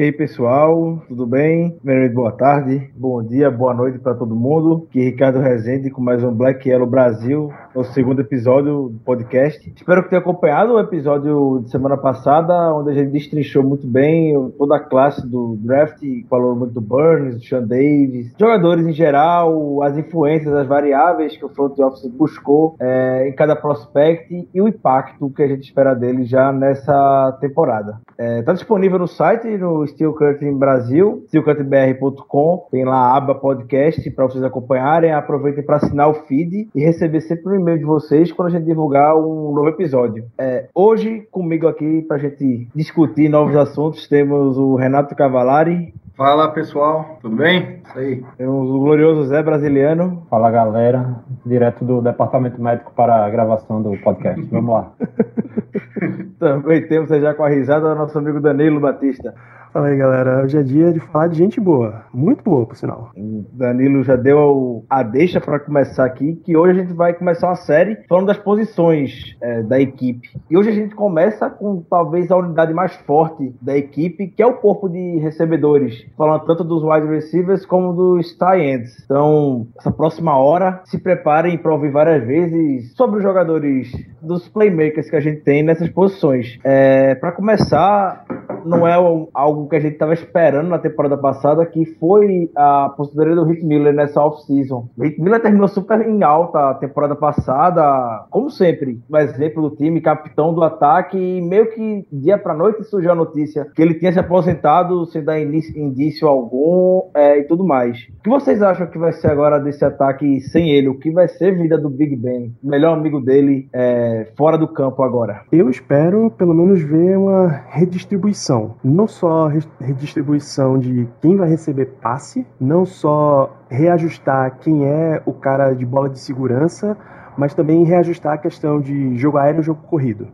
[0.00, 1.72] E aí, pessoal, tudo bem?
[1.72, 4.86] Primeiramente, boa tarde, bom dia, boa noite para todo mundo.
[4.88, 9.70] Aqui é Ricardo Rezende com mais um Black Yellow Brasil, o segundo episódio do podcast.
[9.76, 14.50] Espero que tenha acompanhado o episódio de semana passada, onde a gente destrinchou muito bem
[14.56, 19.82] toda a classe do draft, falou muito do Burns, do Sean Davis, jogadores em geral,
[19.82, 24.66] as influências, as variáveis que o front office buscou é, em cada prospect e o
[24.66, 28.00] impacto que a gente espera dele já nessa temporada.
[28.12, 33.34] Está é, tá disponível no site, no Steel Curtain Brasil, steelcurtainbr.com, tem lá a aba
[33.34, 35.12] podcast para vocês acompanharem.
[35.12, 38.50] Aproveitem para assinar o feed e receber sempre o um e-mail de vocês quando a
[38.50, 40.24] gente divulgar um novo episódio.
[40.38, 45.92] É, hoje, comigo aqui para a gente discutir novos assuntos, temos o Renato Cavalari.
[46.16, 47.80] Fala pessoal, tudo bem?
[47.82, 48.22] Isso aí.
[48.36, 50.26] Temos o glorioso Zé Brasiliano.
[50.28, 54.42] Fala galera, direto do departamento médico para a gravação do podcast.
[54.50, 54.92] Vamos lá.
[56.38, 59.34] Também temos já com a risada nosso amigo Danilo Batista.
[59.72, 60.42] Fala aí, galera.
[60.42, 62.02] Hoje é dia de falar de gente boa.
[62.12, 63.12] Muito boa, por sinal.
[63.16, 67.46] O Danilo já deu a deixa para começar aqui, que hoje a gente vai começar
[67.46, 70.28] uma série falando das posições é, da equipe.
[70.50, 74.46] E hoje a gente começa com talvez a unidade mais forte da equipe, que é
[74.46, 76.04] o corpo de recebedores.
[76.18, 79.00] Falando tanto dos wide receivers como dos tight ends.
[79.04, 85.08] Então, essa próxima hora, se preparem para ouvir várias vezes sobre os jogadores, dos playmakers
[85.08, 86.58] que a gente tem nessas posições.
[86.64, 88.24] É, para começar,
[88.64, 88.94] não é
[89.32, 93.64] algo que a gente estava esperando na temporada passada, que foi a aposentadoria do Rick
[93.64, 94.88] Miller nessa off-season.
[94.98, 100.00] Rick Miller terminou super em alta a temporada passada, como sempre, o exemplo do time,
[100.00, 104.12] capitão do ataque, e meio que dia para noite surgiu a notícia que ele tinha
[104.12, 107.98] se aposentado sem dar indício algum é, e tudo mais.
[108.18, 110.88] O que vocês acham que vai ser agora desse ataque sem ele?
[110.88, 115.02] O que vai ser vida do Big Ben, melhor amigo dele, é, fora do campo
[115.02, 115.42] agora?
[115.52, 119.46] Eu espero pelo menos ver uma redistribuição, não só
[119.80, 126.08] redistribuição de quem vai receber passe, não só reajustar quem é o cara de bola
[126.08, 126.96] de segurança,
[127.36, 130.28] mas também reajustar a questão de jogo aéreo e jogo corrido.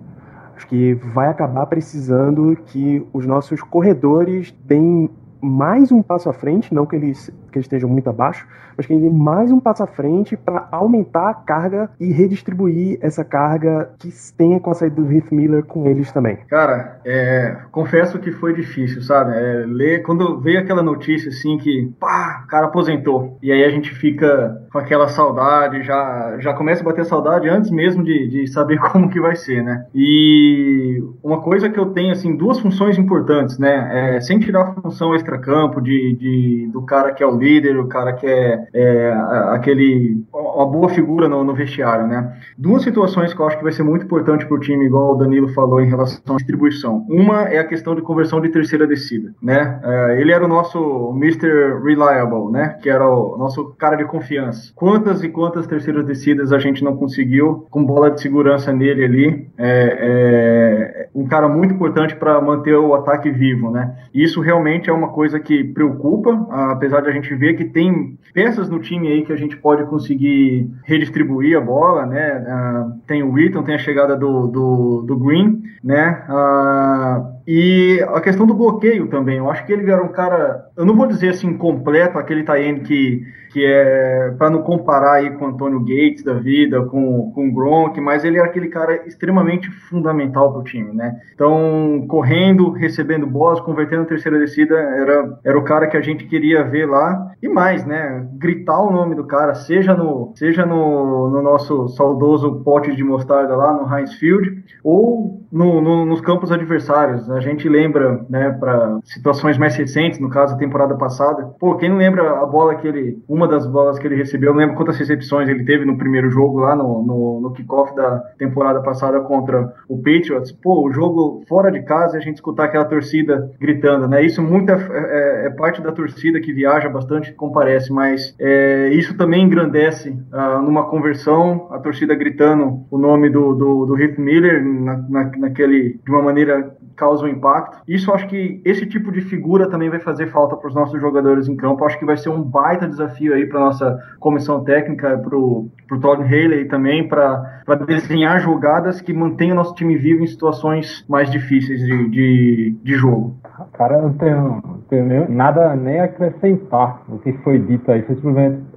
[0.56, 5.10] Acho que vai acabar precisando que os nossos corredores deem
[5.40, 8.46] mais um passo à frente, não que eles, que eles estejam muito abaixo,
[8.76, 12.98] mas que ele dê mais um passo à frente para aumentar a carga e redistribuir
[13.00, 16.36] essa carga que tenha com a saída do Heath Miller com eles também.
[16.48, 19.32] Cara, é, confesso que foi difícil, sabe?
[19.34, 23.38] É, ler, quando veio aquela notícia assim que, pá, o cara aposentou.
[23.42, 27.70] E aí a gente fica com aquela saudade, já, já começa a bater saudade antes
[27.70, 29.86] mesmo de, de saber como que vai ser, né?
[29.94, 34.16] E uma coisa que eu tenho, assim, duas funções importantes, né?
[34.16, 37.45] É, sem tirar a função extra-campo de, de, do cara que é o líder,
[37.80, 39.12] o cara que é é,
[39.50, 42.36] aquele uma boa figura no, no, vestiário, né?
[42.56, 45.16] Duas situações que eu acho que vai ser muito importante para o time, igual o
[45.16, 47.04] Danilo falou em relação à distribuição.
[47.08, 49.80] Uma é a questão de conversão de terceira descida, né?
[49.82, 51.80] É, ele era o nosso Mr.
[51.82, 52.76] Reliable, né?
[52.82, 54.72] Que era o nosso cara de confiança.
[54.74, 59.48] Quantas e quantas terceiras descidas a gente não conseguiu com bola de segurança nele ali?
[59.58, 63.94] É, é um cara muito importante para manter o ataque vivo, né?
[64.14, 68.56] Isso realmente é uma coisa que preocupa, apesar de a gente ver que tem peças
[68.56, 72.38] peças no time aí que a gente pode conseguir redistribuir a bola, né?
[72.38, 76.24] Uh, tem o Wheaton, tem a chegada do, do, do Green, né?
[76.28, 79.38] Uh, e a questão do bloqueio também.
[79.38, 82.80] Eu acho que ele era um cara, eu não vou dizer assim completo, aquele Tayene
[82.80, 83.22] que
[83.56, 87.52] que é para não comparar aí com o Antônio Gates da vida, com, com o
[87.54, 91.18] Gronk, mas ele era aquele cara extremamente fundamental para o time, né?
[91.34, 96.26] Então, correndo, recebendo bolas, convertendo a terceira descida, era, era o cara que a gente
[96.26, 97.32] queria ver lá.
[97.42, 98.28] E mais, né?
[98.34, 103.56] Gritar o nome do cara, seja no, seja no, no nosso saudoso pote de mostarda
[103.56, 107.30] lá no Heinz Field, ou no, no, nos campos adversários.
[107.30, 111.44] A gente lembra, né, para situações mais recentes, no caso, a temporada passada.
[111.58, 113.22] Pô, quem não lembra a bola que ele.
[113.28, 116.30] Uma das bolas que ele recebeu, eu não lembro quantas recepções ele teve no primeiro
[116.30, 120.52] jogo lá no, no, no kickoff da temporada passada contra o Patriots.
[120.52, 124.24] Pô, o jogo fora de casa a gente escutar aquela torcida gritando, né?
[124.24, 129.16] Isso muito é, é, é parte da torcida que viaja bastante, comparece, mas é, isso
[129.16, 134.64] também engrandece uh, numa conversão, a torcida gritando o nome do, do, do Heath Miller
[134.64, 137.82] na, na, naquele, de uma maneira causa um impacto.
[137.86, 141.46] Isso acho que esse tipo de figura também vai fazer falta para os nossos jogadores
[141.46, 141.84] em campo.
[141.84, 146.22] Acho que vai ser um baita desafio aí para nossa comissão técnica, para o Todd
[146.22, 151.80] Haley também, para desenhar jogadas que mantenham o nosso time vivo em situações mais difíceis
[151.80, 153.36] de, de, de jogo.
[153.74, 158.16] Cara, não tenho, tenho nada nem acrescentar o que foi dito aí, foi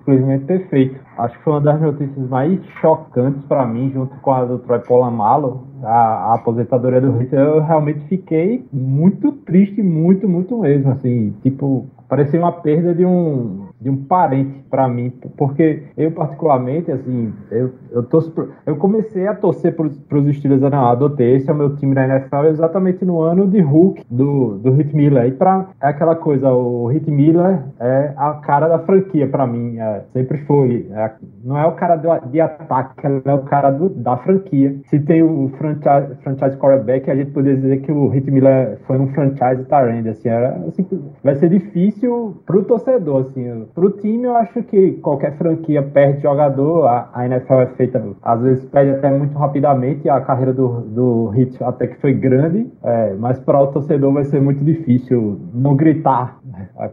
[0.09, 0.99] simplesmente, simplesmente perfeito.
[1.17, 4.79] acho que foi uma das notícias mais chocantes para mim, junto com a do Troy
[4.79, 7.33] Polamalu, a, a aposentadoria do Hit.
[7.33, 13.69] Eu realmente fiquei muito triste, muito, muito mesmo, assim, tipo, parecia uma perda de um
[13.79, 19.25] de um parente para mim, porque eu particularmente, assim, eu, eu, torço pro, eu comecei
[19.25, 23.21] a torcer para os Steelers, adotei, esse é o meu time da NFL exatamente no
[23.21, 27.63] ano de Hulk, do, do Hit Miller, e pra, é aquela coisa, o Hit Miller
[27.79, 31.11] é a cara da franquia para mim, é, sempre foi, é,
[31.43, 35.23] não é o cara do, de ataque, é o cara do, da franquia, se tem
[35.23, 39.63] o franchise, franchise quarterback, a gente poderia dizer que o Hit Miller foi um franchise
[39.69, 40.85] tarend, assim, era, assim,
[41.23, 41.98] vai ser difícil
[42.45, 47.65] pro torcedor, assim, Pro time, eu acho que qualquer franquia perde jogador, a, NFL é
[47.67, 52.13] feita, às vezes perde até muito rapidamente, a carreira do, do Hit até que foi
[52.13, 56.38] grande, é, mas para o torcedor vai ser muito difícil não gritar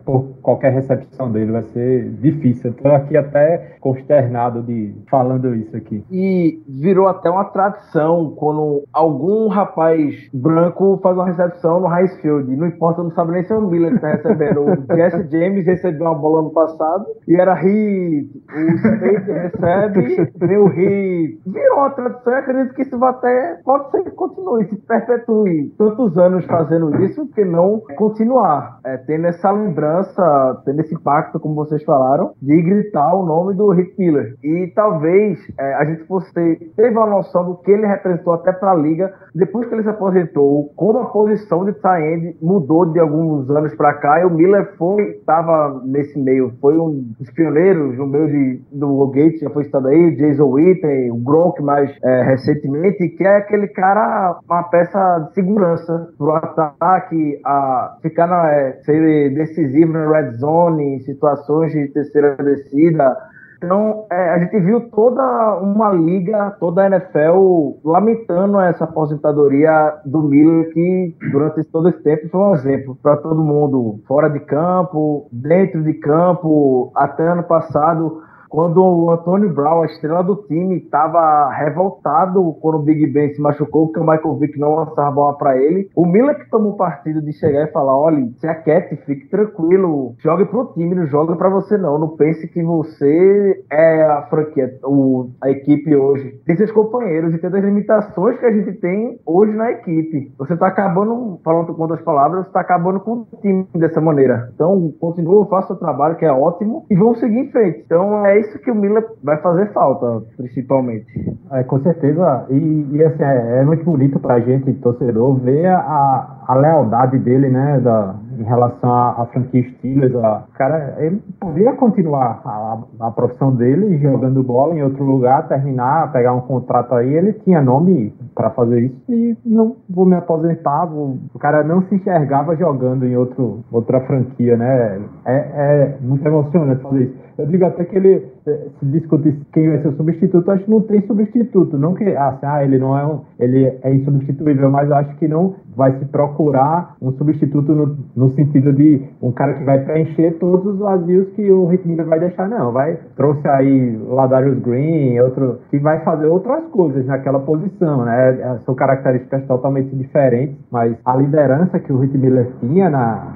[0.04, 2.70] por qualquer recepção dele, vai ser difícil.
[2.70, 6.04] Estou aqui até consternado de falando isso aqui.
[6.10, 12.56] E virou até uma tradição quando algum rapaz branco faz uma recepção no High Field,
[12.56, 14.60] não importa, não sabe nem se é o Miller que está recebendo.
[14.60, 18.30] O Jesse James recebeu uma bola no passado e era hit.
[18.54, 21.40] O State recebe, vem o hit.
[21.46, 23.60] Virou uma tradição e acredito que isso vai até.
[23.64, 28.80] Pode ser que continue, se perpetue tantos anos fazendo isso, porque não continuar.
[28.84, 33.70] É, tendo essa lembrança, tendo esse impacto, como vocês falaram, de gritar o nome do
[33.70, 34.34] Hit Miller.
[34.42, 38.52] E talvez é, a gente fosse ter, teve uma noção do que ele representou até
[38.52, 42.98] para a liga depois que ele se aposentou, como a posição de Tyend mudou de
[42.98, 44.20] alguns anos para cá.
[44.20, 49.06] E o Miller foi, estava nesse meio foi um dos pioneiros no meio de, do
[49.08, 53.68] Gates, já foi citado aí, Jason Witten, o Gronk mais é, recentemente, que é aquele
[53.68, 60.32] cara, uma peça de segurança pro ataque, a ficar na, é, ser decisivo na red
[60.32, 63.16] zone, situações de terceira descida,
[63.62, 70.22] então, é, a gente viu toda uma liga, toda a NFL lamentando essa aposentadoria do
[70.22, 75.28] Miller, que durante todo esse tempo foi um exemplo para todo mundo, fora de campo,
[75.32, 81.50] dentro de campo, até ano passado quando o Antônio Brown, a estrela do time, estava
[81.50, 85.36] revoltado quando o Big Ben se machucou, porque o Michael Vick não lançava a bola
[85.36, 85.88] para ele.
[85.94, 90.44] O Miller que tomou partido de chegar e falar: olha, se aquiete, fique tranquilo, jogue
[90.46, 91.98] pro time, não jogue para você não.
[91.98, 96.40] Não pense que você é a franquia, o, a equipe hoje.
[96.44, 100.32] Tem seus companheiros e tem as limitações que a gente tem hoje na equipe.
[100.38, 104.50] Você tá acabando, falando com outras palavras, você tá acabando com o time dessa maneira.
[104.54, 107.82] Então, continua, faça o trabalho que é ótimo e vamos seguir em frente.
[107.84, 111.12] Então, é isso que o Miller vai fazer falta, principalmente.
[111.52, 112.46] É, com certeza.
[112.50, 117.48] E, e assim, é, é, muito bonito pra gente, torcedor, ver a, a lealdade dele,
[117.48, 120.14] né, da, em relação à, à franquia Steelers.
[120.16, 126.12] A, cara, ele podia continuar a, a, profissão dele jogando bola em outro lugar, terminar,
[126.12, 127.12] pegar um contrato aí.
[127.14, 130.86] Ele tinha nome para fazer isso e não vou me aposentar.
[130.86, 135.00] Vou, o cara não se enxergava jogando em outro, outra franquia, né?
[135.24, 137.14] É, é muito emocionante fazer isso.
[137.38, 138.35] Eu digo até que ele
[138.78, 141.76] se discute quem vai ser o substituto, acho que não tem substituto.
[141.76, 145.56] Não que assim, ah, ele não é um, ele é insubstituível, mas acho que não
[145.76, 150.74] vai se procurar um substituto no, no sentido de um cara que vai preencher todos
[150.74, 152.72] os vazios que o Ritmiller vai deixar, não.
[152.72, 158.38] Vai trouxe aí Ladarius Green, outro que vai fazer outras coisas naquela posição, né?
[158.40, 163.34] É, são características totalmente diferentes, mas a liderança que o Ritmiller tinha na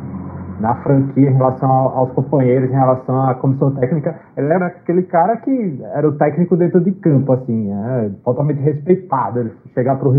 [0.61, 5.37] na franquia em relação aos companheiros, em relação à comissão técnica, ele era aquele cara
[5.39, 9.41] que era o técnico dentro de campo, assim, é, totalmente respeitado.
[9.41, 10.13] Ele chegar pro,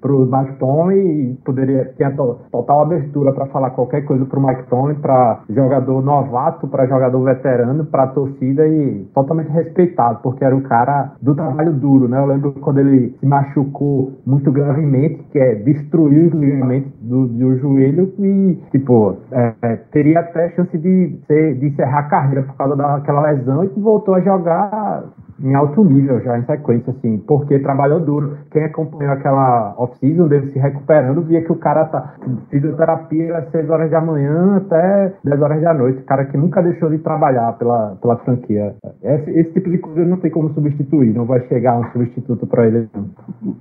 [0.00, 2.14] pro Mike Tomlin e poderia ter
[2.50, 7.84] total abertura para falar qualquer coisa pro Mike Tomlin, para jogador novato, para jogador veterano,
[7.84, 12.18] para torcida e totalmente respeitado, porque era o cara do trabalho duro, né?
[12.18, 17.56] Eu lembro quando ele se machucou muito gravemente, que é destruir os ligamentos do, do
[17.58, 22.76] joelho e, tipo, é teria até chance de, ser, de encerrar a carreira por causa
[22.76, 25.04] daquela lesão e voltou a jogar
[25.42, 28.38] em alto nível já em sequência, assim, porque trabalhou duro.
[28.50, 32.14] Quem acompanhou aquela off-season dele se recuperando, via que o cara tá
[32.48, 36.02] fisioterapia às 6 horas da manhã até 10 horas da noite.
[36.04, 38.74] Cara que nunca deixou de trabalhar pela, pela franquia.
[39.02, 42.66] Esse, esse tipo de coisa não tem como substituir, não vai chegar um substituto para
[42.66, 42.88] ele.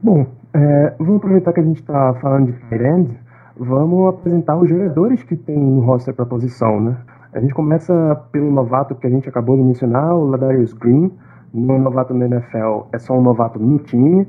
[0.03, 3.19] Bom, é, vamos aproveitar que a gente está falando de Tyrande
[3.57, 6.97] vamos apresentar os jogadores que tem no roster para posição, né?
[7.33, 11.09] A gente começa pelo novato que a gente acabou de mencionar, o Ladarius Green.
[11.53, 14.27] É novato na NFL, é só um novato no time.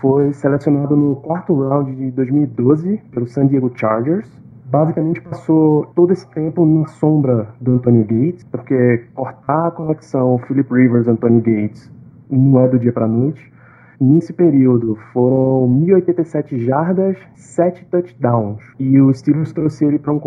[0.00, 4.30] Foi selecionado no quarto round de 2012 pelo San Diego Chargers.
[4.64, 10.72] basicamente passou todo esse tempo na sombra do Antonio Gates, porque cortar a conexão Philip
[10.72, 11.90] Rivers Antonio Gates
[12.30, 13.52] não é do dia para noite.
[14.00, 18.62] Nesse período foram 1.087 jardas, 7 touchdowns.
[18.78, 20.20] E o Steelers trouxe ele para um,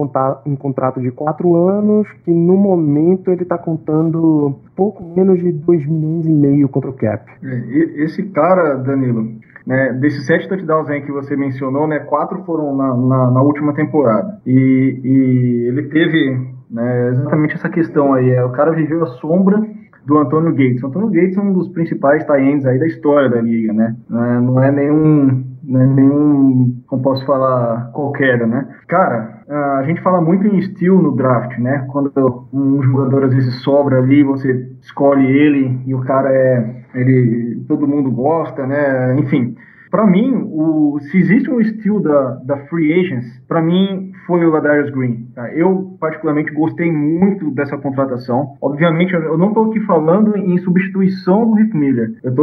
[0.45, 5.85] um, contrato de 4 anos, que no momento ele está contando pouco menos de 2
[5.87, 7.31] milhões e meio contra o cap.
[7.43, 12.75] É, esse cara, Danilo, né, desses sete touchdowns aí que você mencionou, né, quatro foram
[12.75, 14.39] na, na, na última temporada.
[14.45, 18.31] E, e ele teve né, exatamente essa questão aí.
[18.31, 19.61] É, o cara viveu a sombra
[20.05, 20.81] do Antônio Gates.
[20.83, 23.95] O Antônio Gates é um dos principais tie aí da história da liga, né?
[24.09, 28.67] Não é nenhum, não é nenhum, como posso falar, qualquer, né?
[28.87, 29.41] Cara,
[29.79, 31.85] a gente fala muito em estilo no draft, né?
[31.91, 37.63] Quando um jogador às vezes sobra ali, você escolhe ele e o cara é, ele,
[37.67, 39.15] todo mundo gosta, né?
[39.19, 39.55] Enfim,
[39.91, 44.49] para mim, o, se existe um estilo da, da free agents, para mim foi o
[44.49, 45.27] Ladarius Green.
[45.35, 45.53] Tá?
[45.53, 48.55] Eu, particularmente, gostei muito dessa contratação.
[48.61, 52.13] Obviamente, eu não estou aqui falando em substituição do Rick Miller.
[52.23, 52.33] Eu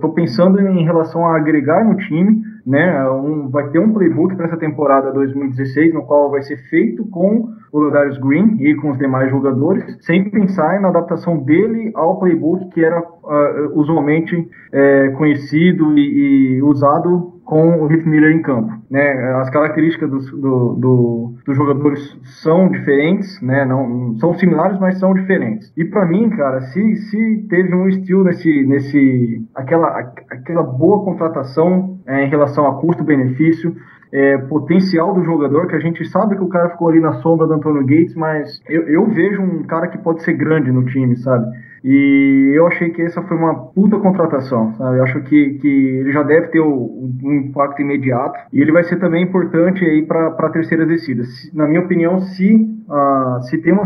[0.00, 3.08] tô pensando em relação a agregar no time, né?
[3.10, 7.48] Um, vai ter um playbook para essa temporada 2016, no qual vai ser feito com
[7.72, 12.68] o Ladarius Green e com os demais jogadores, sem pensar na adaptação dele ao playbook
[12.70, 18.72] que era uh, usualmente é, conhecido e, e usado com o Heath Miller em campo.
[18.90, 19.10] Né?
[19.34, 23.64] As características dos, do, do, dos jogadores são diferentes, né?
[23.64, 25.72] não, são similares, mas são diferentes.
[25.76, 29.98] E para mim, cara, se, se teve um estilo nesse, nesse aquela,
[30.30, 33.76] aquela boa contratação é, em relação a custo-benefício,
[34.12, 37.46] é, potencial do jogador, que a gente sabe que o cara ficou ali na sombra
[37.48, 41.16] do Antônio Gates, mas eu, eu vejo um cara que pode ser grande no time,
[41.16, 41.46] sabe?
[41.84, 44.98] E eu achei que essa foi uma puta contratação, sabe?
[44.98, 48.84] Eu acho que, que ele já deve ter o, um impacto imediato e ele vai
[48.84, 51.28] ser também importante aí para terceiras descidas.
[51.52, 53.84] Na minha opinião, se, uh, se tem uma,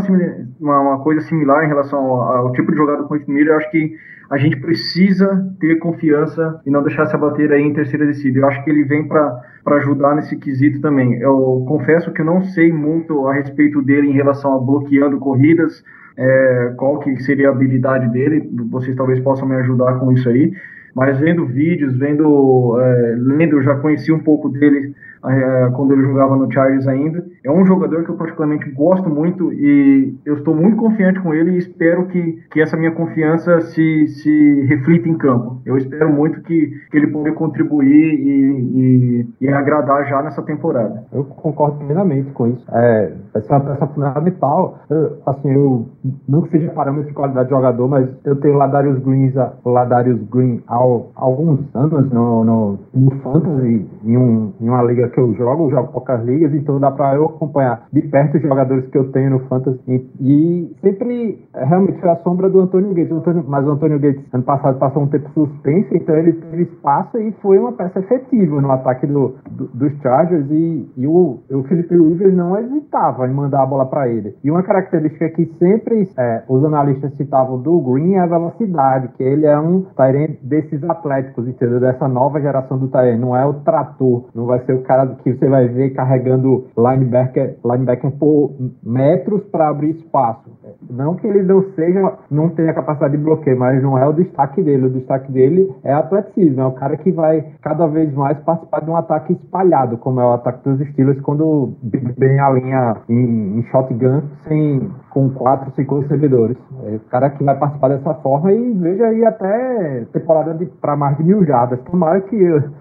[0.59, 3.57] uma, uma, coisa similar em relação ao, ao tipo de jogada com o Miller, eu
[3.57, 3.95] acho que
[4.29, 5.27] a gente precisa
[5.59, 8.39] ter confiança e não deixar se abater aí em terceira descida.
[8.39, 9.41] Eu acho que ele vem para
[9.77, 11.19] ajudar nesse quesito também.
[11.19, 15.83] Eu confesso que eu não sei muito a respeito dele em relação a bloqueando corridas,
[16.15, 20.51] é, qual que seria a habilidade dele, vocês talvez possam me ajudar com isso aí,
[20.93, 24.93] mas vendo vídeos, vendo, é, lendo, já conheci um pouco dele
[25.25, 27.25] é, quando ele jogava no Chargers ainda.
[27.43, 31.51] É um jogador que eu particularmente gosto muito e eu estou muito confiante com ele
[31.51, 35.61] e espero que, que essa minha confiança se, se reflita em campo.
[35.65, 41.03] Eu espero muito que, que ele possa contribuir e, e, e, agradar já nessa temporada.
[41.11, 42.65] Eu concordo plenamente com isso.
[42.71, 44.79] É, essa é uma peça fundamental.
[44.89, 45.87] Eu, assim, eu
[46.27, 49.31] não que seja parâmetro de qualidade de jogador, mas eu tenho Ladarius Green,
[49.63, 55.08] o Ladarius Green há alguns anos no, no, no Fantasy, em, um, em uma liga
[55.09, 58.41] que eu jogo, eu jogo poucas ligas, então dá para eu acompanhar de perto os
[58.41, 59.79] jogadores que eu tenho no Fantasy.
[59.87, 63.11] E, e sempre, é, realmente, foi a sombra do Antônio Gates.
[63.11, 66.63] O Antônio, mas o Antônio Gates, ano passado, passou um tempo suspenso, então ele teve
[66.63, 70.49] espaço e foi uma peça efetiva no ataque do, do dos Chargers.
[70.49, 74.35] E, e o, o Felipe Rivers não hesitava em mandar a bola para ele.
[74.43, 79.23] E uma característica que sempre é, os analistas citavam do Green é a velocidade, que
[79.23, 81.79] ele é um Tyrant desses atléticos, entendeu?
[81.79, 83.19] Dessa nova geração do Tyrant.
[83.19, 87.57] Não é o trator, não vai ser o cara que você vai ver carregando linebacker,
[87.63, 88.53] linebacker por
[88.83, 90.49] metros para abrir espaço.
[90.89, 94.61] Não que ele não seja, não tenha capacidade de bloqueio, mas não é o destaque
[94.61, 94.85] dele.
[94.85, 98.89] O destaque dele é atleticismo, é o cara que vai cada vez mais participar de
[98.89, 101.73] um ataque espalhado, como é o ataque dos Steelers quando
[102.17, 106.57] bem a linha em, em shotgun sem com quatro, cinco recebedores.
[106.85, 111.17] É o cara que vai participar dessa forma e veja aí até temporada para mais
[111.17, 111.79] de mil jardas.
[111.81, 112.37] Tomara que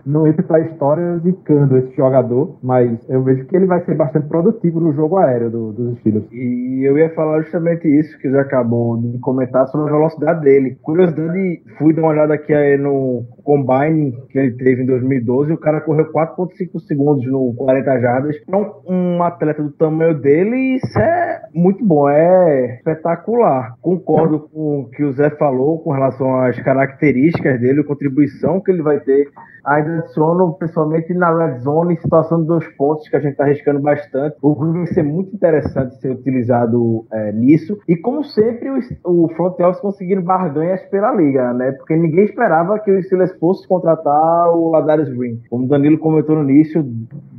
[0.07, 3.97] não entre para a história zicando esse jogador, mas eu vejo que ele vai ser
[3.97, 6.31] bastante produtivo no jogo aéreo do, dos Steelers.
[6.31, 10.79] E eu ia falar justamente isso que você acabou de comentar sobre a velocidade dele.
[10.83, 15.59] Curiosidade, fui dar uma olhada aqui no combine que ele teve em 2012 e o
[15.59, 18.37] cara correu 4.5 segundos no 40 jardas.
[18.47, 22.11] Então, um atleta do tamanho dele, isso é muito bom.
[22.11, 23.75] É espetacular.
[23.81, 28.83] Concordo com o que o Zé falou com relação às características dele, contribuição que ele
[28.83, 29.31] vai ter.
[29.69, 34.37] Ainda adiciono, principalmente na red zone, situação dois pontos, que a gente está arriscando bastante.
[34.43, 37.79] O Green vai ser muito interessante ser utilizado é, nisso.
[37.87, 41.73] E, como sempre, o, o front office conseguindo barganhas pela liga, né?
[41.73, 45.41] Porque ninguém esperava que o Steelers fosse contratar o Ladarius Green.
[45.51, 46.85] Como o Danilo comentou no início,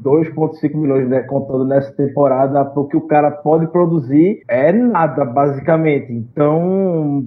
[0.03, 6.11] 2,5 milhões né, contando nessa temporada, porque o cara pode produzir é nada, basicamente.
[6.11, 7.25] Então,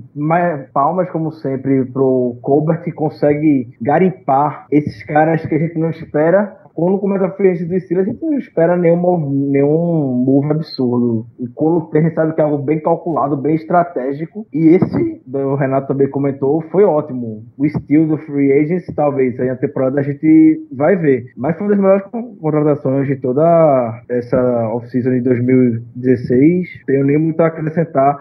[0.72, 6.60] palmas, como sempre, pro Colbert que consegue garimpar esses caras que a gente não espera
[6.74, 11.26] quando começa a free do Steelers, a gente não espera nenhum, nenhum move absurdo.
[11.38, 14.46] E quando tem, a gente sabe que é algo bem calculado, bem estratégico.
[14.52, 17.44] E esse, o Renato também comentou, foi ótimo.
[17.58, 21.26] O estilo do Free Agents, talvez, aí a temporada a gente vai ver.
[21.36, 22.04] Mas foi uma das melhores
[22.40, 26.84] contratações de toda essa off-season de 2016.
[26.86, 28.18] Tenho nem muito a acrescentar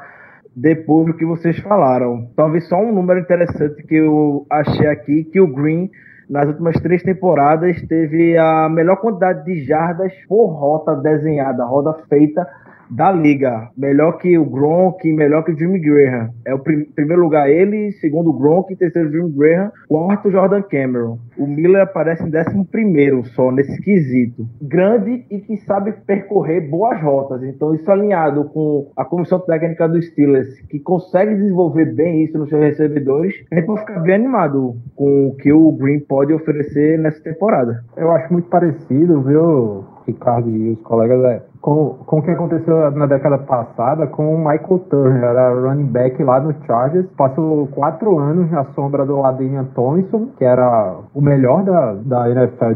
[0.53, 2.27] depois do que vocês falaram.
[2.35, 5.89] Talvez só um número interessante que eu achei aqui, que o Green
[6.31, 12.47] nas últimas três temporadas teve a melhor quantidade de jardas por rota desenhada, roda feita
[12.91, 13.69] da liga.
[13.77, 16.29] Melhor que o Gronk, melhor que o Jimmy Graham.
[16.45, 20.61] É o prim primeiro lugar ele, segundo o Gronk, terceiro o Jimmy Graham, quarto Jordan
[20.63, 21.17] Cameron.
[21.37, 24.45] O Miller aparece em décimo primeiro só nesse quesito.
[24.61, 27.43] Grande e que sabe percorrer boas rotas.
[27.43, 32.49] Então isso alinhado com a comissão técnica dos Steelers, que consegue desenvolver bem isso nos
[32.49, 36.99] seus recebedores, a gente pode ficar bem animado com o que o Green pode oferecer
[36.99, 37.83] nessa temporada.
[37.95, 42.91] Eu acho muito parecido, viu, Ricardo e os colegas, é, com, com o que aconteceu
[42.91, 48.17] na década passada com o Michael Turner, era running back lá no Chargers, passou quatro
[48.17, 52.73] anos na sombra do Ladinian Thompson, que era o melhor da, da NFL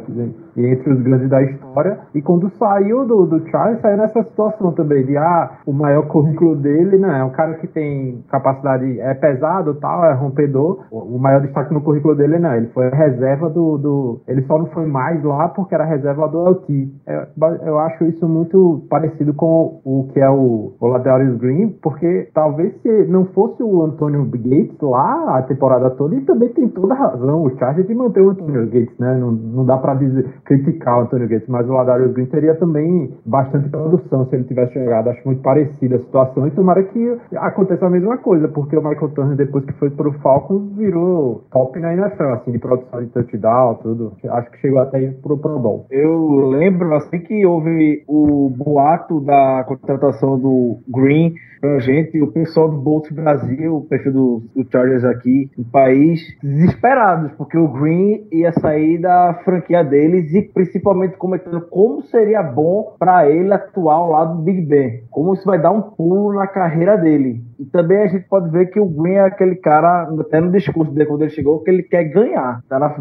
[0.55, 1.99] e entre os grandes da história.
[2.13, 6.55] E quando saiu do, do Charles, saiu nessa situação também de ah, o maior currículo
[6.55, 7.19] dele, né?
[7.19, 10.85] É um cara que tem capacidade, é pesado tal, é rompedor.
[10.91, 12.53] O, o maior destaque no currículo dele não.
[12.55, 14.21] Ele foi reserva do, do.
[14.27, 16.89] Ele só não foi mais lá porque era reserva do LT.
[17.07, 22.29] Eu, eu acho isso muito parecido com o que é o, o Ladarius Green, porque
[22.33, 26.93] talvez se não fosse o Antônio Gates lá a temporada toda, ele também tem toda
[26.93, 27.43] a razão.
[27.43, 29.17] O Chargers de manter o Antônio Gates, né?
[29.17, 33.11] Não, não dá para dizer criticar o Antônio Gates, mas o Ladarius Green teria também
[33.25, 35.09] bastante produção se ele tivesse chegado.
[35.09, 39.09] Acho muito parecida a situação e tomara que aconteça a mesma coisa, porque o Michael
[39.09, 43.75] Turner, depois que foi pro Falcons, virou top na NFL, assim, de produção de touchdown,
[43.75, 44.13] tudo.
[44.29, 45.87] Acho que chegou até pro Pro Bowl.
[45.89, 52.69] Eu lembro, assim que houve o boato da contratação do Green pra gente, o pessoal
[52.69, 58.27] do Bolt Brasil, o perfil do, do Chargers aqui, no país, desesperados, porque o Green
[58.31, 64.11] ia sair da franquia deles e principalmente comentando como seria bom para ele atuar ao
[64.11, 67.41] lado do Big Ben, como isso vai dar um pulo na carreira dele.
[67.59, 70.91] E também a gente pode ver que o Green é aquele cara, até no discurso
[70.91, 72.61] dele quando ele chegou, que ele quer ganhar.
[72.67, 72.95] Tá na,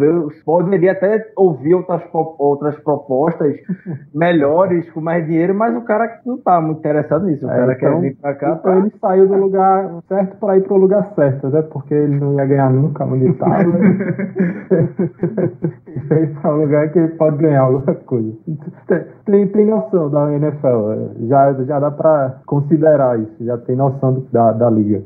[0.44, 3.56] poderia até ouvir outras, outras propostas
[4.14, 7.46] melhores, com mais dinheiro, mas o cara não tá muito interessado nisso.
[7.46, 8.48] O é, cara então, quer vir pra cá.
[8.48, 8.76] Então pra...
[8.78, 11.62] ele saiu do lugar certo para ir pro lugar certo, né?
[11.62, 13.64] Porque ele não ia ganhar nunca onde estava.
[15.88, 18.32] e veio para um lugar que ele pode ganhar alguma coisa.
[19.26, 24.43] Tem, tem noção da NFL, já, já dá para considerar isso, já tem noção da
[24.52, 25.02] da, liga.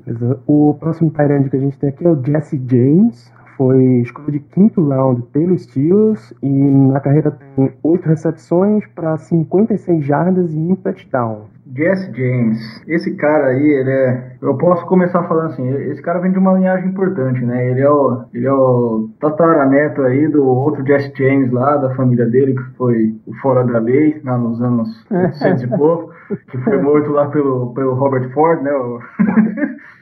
[0.47, 4.39] O próximo Tyrande que a gente tem aqui é o Jesse James, foi escolha de
[4.39, 10.77] quinto round pelos Steelers e na carreira tem oito recepções para 56 jardas e um
[10.77, 11.47] touchdown.
[11.75, 14.37] Jesse James, esse cara aí, ele é.
[14.41, 17.71] Eu posso começar falando assim, esse cara vem de uma linhagem importante, né?
[17.71, 22.25] Ele é o, ele é o tataraneto aí do outro Jesse James lá, da família
[22.27, 26.11] dele, que foi o fora da lei, lá nos anos 800 e pouco,
[26.51, 28.73] que foi morto lá pelo, pelo Robert Ford, né?
[28.73, 29.01] O...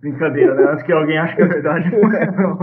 [0.00, 0.72] Brincadeira, né?
[0.72, 2.58] Antes que alguém ache que é verdade, não é não.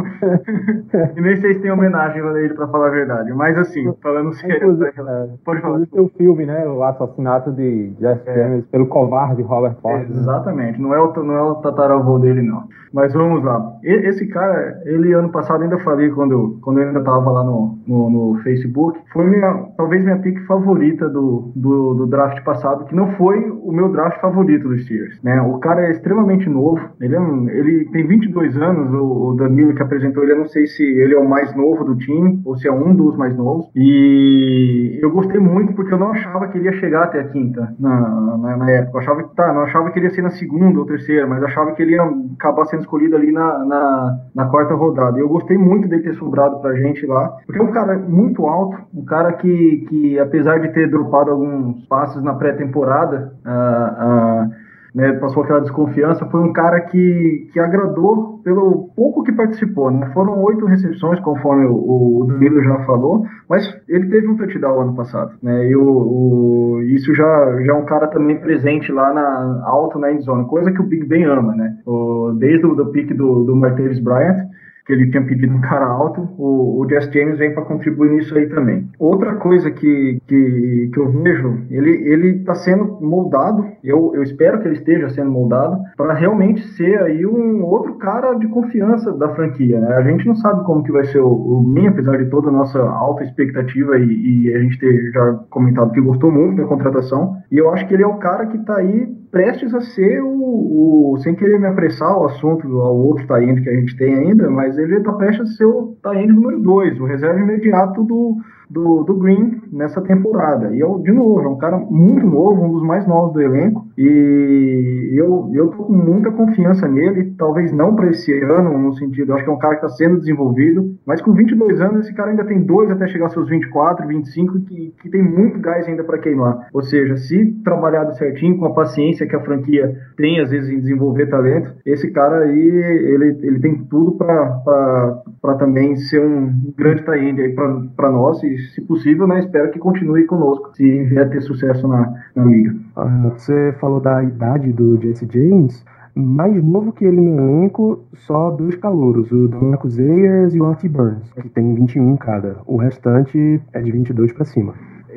[1.15, 3.33] E nem sei se tem homenagem a ele pra falar a verdade.
[3.33, 4.73] Mas assim, falando sério.
[4.73, 4.91] Né?
[4.97, 5.75] É, pode falar.
[5.81, 6.67] Inclusive tem o filme, né?
[6.67, 8.35] O assassinato de Jeff é.
[8.35, 10.01] James pelo covarde Robert Ford.
[10.01, 10.79] É, exatamente.
[10.79, 12.67] Não é, o, não é o tataravô dele, não.
[12.95, 13.77] Mas vamos lá.
[13.83, 18.09] Esse cara, ele ano passado ainda falei quando, quando eu ainda tava lá no, no,
[18.09, 23.11] no Facebook, foi minha, talvez minha pick favorita do, do, do, draft passado, que não
[23.13, 25.21] foi o meu draft favorito dos Steelers.
[25.21, 25.41] Né?
[25.41, 27.19] O cara é extremamente novo, ele, é,
[27.57, 31.13] ele tem 22 anos, o, o Danilo que apresentou ele, eu não sei se ele
[31.13, 35.11] é o mais novo do time, ou se é um dos mais novos, e eu
[35.11, 38.57] gostei muito porque eu não achava que ele ia chegar até a quinta na, na,
[38.57, 40.85] na época, eu achava que, tá, não achava que ele ia ser na segunda ou
[40.85, 42.03] terceira, mas achava que ele ia
[42.37, 46.13] acabar sendo escolhido ali na, na, na quarta rodada, e eu gostei muito dele ter
[46.15, 50.59] sobrado pra gente lá, porque é um cara muito alto, um cara que, que apesar
[50.59, 54.64] de ter dropado alguns passos na pré-temporada, uh, uh,
[54.95, 59.91] né, passou aquela desconfiança, foi um cara que, que agradou pelo pouco que participou.
[59.91, 60.09] Né?
[60.13, 64.95] Foram oito recepções, conforme o, o Danilo já falou, mas ele teve um touchdown ano
[64.95, 65.33] passado.
[65.43, 65.69] Né?
[65.69, 70.13] E o, o, isso já, já é um cara também presente lá na alto na
[70.13, 71.53] endzone, coisa que o Big Ben ama.
[71.53, 71.75] Né?
[71.85, 74.47] O, desde o do pique do, do Martavis Bryant,
[74.85, 78.37] que ele tinha pedido um cara alto, o, o Jess James vem para contribuir nisso
[78.37, 78.87] aí também.
[78.99, 84.59] Outra coisa que, que, que eu vejo, ele ele está sendo moldado, eu, eu espero
[84.59, 89.29] que ele esteja sendo moldado, para realmente ser aí um outro cara de confiança da
[89.29, 89.79] franquia.
[89.79, 89.95] Né?
[89.95, 92.51] A gente não sabe como que vai ser o, o Min, apesar de toda a
[92.51, 97.37] nossa alta expectativa e, e a gente ter já comentado que gostou muito da contratação,
[97.51, 101.11] e eu acho que ele é o cara que está aí prestes a ser o,
[101.11, 104.49] o, sem querer me apressar o assunto ao outro Taíne que a gente tem ainda,
[104.49, 108.37] mas ele está prestes a ser o Taíne número 2, o reserva imediato do,
[108.69, 110.75] do, do Green nessa temporada.
[110.75, 113.85] E eu, de novo, é um cara muito novo, um dos mais novos do elenco.
[113.97, 119.33] E eu, eu tô com muita confiança nele, talvez não para esse ano, no sentido,
[119.33, 122.31] acho que é um cara que está sendo desenvolvido, mas com 22 anos, esse cara
[122.31, 126.03] ainda tem dois até chegar aos seus 24, 25, que, que tem muito gás ainda
[126.03, 126.67] para queimar.
[126.73, 130.79] Ou seja, se trabalhado certinho, com a paciência que a franquia tem, às vezes, em
[130.79, 137.41] desenvolver talento, esse cara aí, ele, ele tem tudo para também ser um grande tie
[137.41, 137.55] aí
[137.95, 142.13] para nós, e se possível, né, espero que continue conosco, se vier ter sucesso na,
[142.35, 142.75] na liga.
[142.95, 145.83] Ah, você falou da idade do Jesse James,
[146.15, 150.87] mais novo que ele no elenco, só dois calouros, o Marcus Ayers e o Artie
[150.87, 152.57] Burns, que tem 21 cada.
[152.65, 154.73] O restante é de 22 para cima.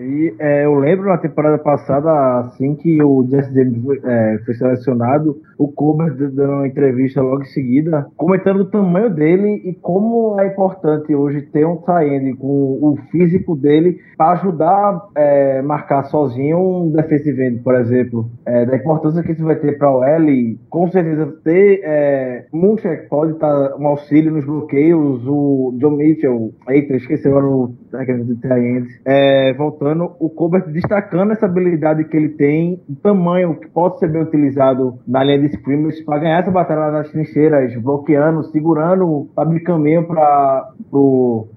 [0.08, 4.54] E é, eu lembro na temporada passada, assim que o Jesse James foi, é, foi
[4.54, 10.40] selecionado, o Colbert dando uma entrevista logo em seguida, comentando o tamanho dele e como
[10.40, 16.04] é importante hoje ter um tie com o físico dele para ajudar a é, marcar
[16.04, 18.30] sozinho um defensive end, por exemplo.
[18.46, 23.08] É, da importância que isso vai ter para o L, com certeza ter é, Munchak
[23.10, 28.36] pode estar um auxílio nos bloqueios, o John Mitchell, eita, esqueci agora o técnico do
[28.36, 33.98] tie é, voltando o Colbert destacando essa habilidade que ele tem, o tamanho que pode
[33.98, 39.28] ser bem utilizado na linha de scrimmage para ganhar essa batalha nas trincheiras, bloqueando, segurando,
[39.36, 40.70] abrindo caminho para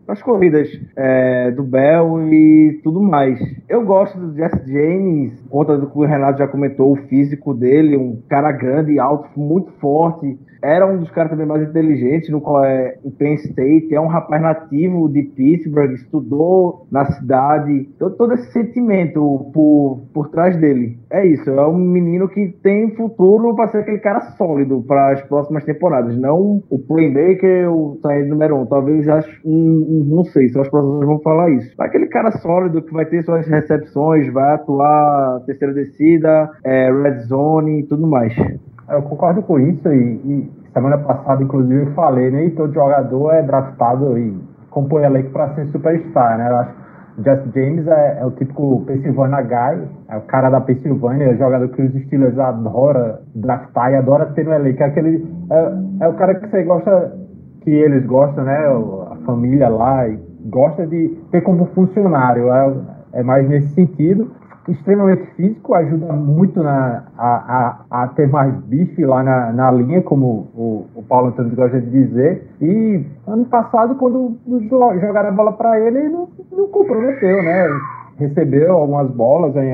[0.07, 3.39] as corridas é, do Bell e tudo mais.
[3.67, 7.97] Eu gosto do Jesse James, conta do que o Renato já comentou, o físico dele,
[7.97, 12.63] um cara grande, alto, muito forte, era um dos caras também mais inteligentes no qual
[12.63, 18.33] é o Penn State, é um rapaz nativo de Pittsburgh, estudou na cidade, todo, todo
[18.33, 20.97] esse sentimento por, por trás dele.
[21.09, 25.21] É isso, é um menino que tem futuro para ser aquele cara sólido para as
[25.23, 28.65] próximas temporadas, não o playmaker, o sair número um.
[28.65, 29.07] Talvez
[29.43, 31.73] um, não sei, só as próximas vão falar isso.
[31.79, 37.81] Aquele cara sólido que vai ter suas recepções, vai atuar terceira descida, é, red zone
[37.81, 38.33] e tudo mais.
[38.91, 43.31] Eu concordo com isso e, e, semana passada, inclusive, eu falei, nem né, todo jogador
[43.31, 44.37] é draftado e
[44.69, 46.49] compõe elenco para ser superstar, né?
[46.49, 46.81] Eu acho que
[47.23, 51.37] Just James é, é, o típico Pennsylvania guy, é o cara da Pensilvânia, é o
[51.37, 54.81] jogador que os Steelers adora draftar e adora ter no elenco.
[54.81, 57.13] É, aquele, é, é o cara que você gosta,
[57.61, 58.57] que eles gostam, né?
[59.11, 60.17] A família lá, e
[60.49, 62.51] gosta de ter como funcionário.
[62.51, 62.73] É,
[63.13, 64.31] é mais nesse sentido
[64.71, 70.01] extremamente físico, ajuda muito na, a, a, a ter mais bife lá na, na linha,
[70.01, 72.47] como o, o Paulo Antônio gosta de dizer.
[72.61, 74.37] E ano passado, quando
[74.99, 77.67] jogaram a bola para ele, não, não comprometeu, né?
[78.17, 79.73] Recebeu algumas bolas em,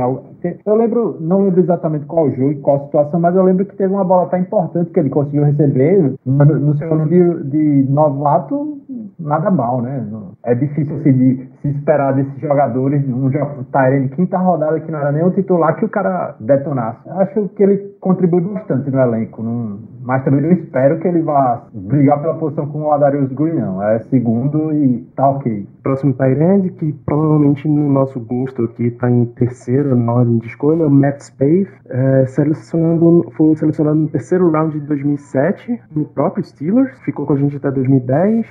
[0.66, 3.94] eu lembro, não lembro exatamente qual jogo e qual situação, mas eu lembro que teve
[3.94, 6.14] uma bola tão importante que ele conseguiu receber.
[6.26, 8.78] No, seu ano de, de novato,
[9.20, 10.06] nada mal, né?
[10.44, 13.30] É difícil assim, de se esperar desses jogadores, um
[13.72, 17.10] Tyrene de quinta rodada que não era nem o titular, que o cara detonasse.
[17.10, 19.67] Acho que ele contribui bastante no elenco, não,
[20.08, 23.84] mas também não espero que ele vá brigar pela posição com o Adarius Green, não.
[23.84, 25.68] É segundo e tá ok.
[25.84, 30.88] Próximo Tyrande, que provavelmente no nosso gosto aqui tá em terceiro na ordem de escolha,
[30.88, 36.98] o Matt Spaeth, é, selecionando, foi selecionado no terceiro round de 2007 no próprio Steelers,
[37.02, 38.48] ficou com a gente até 2010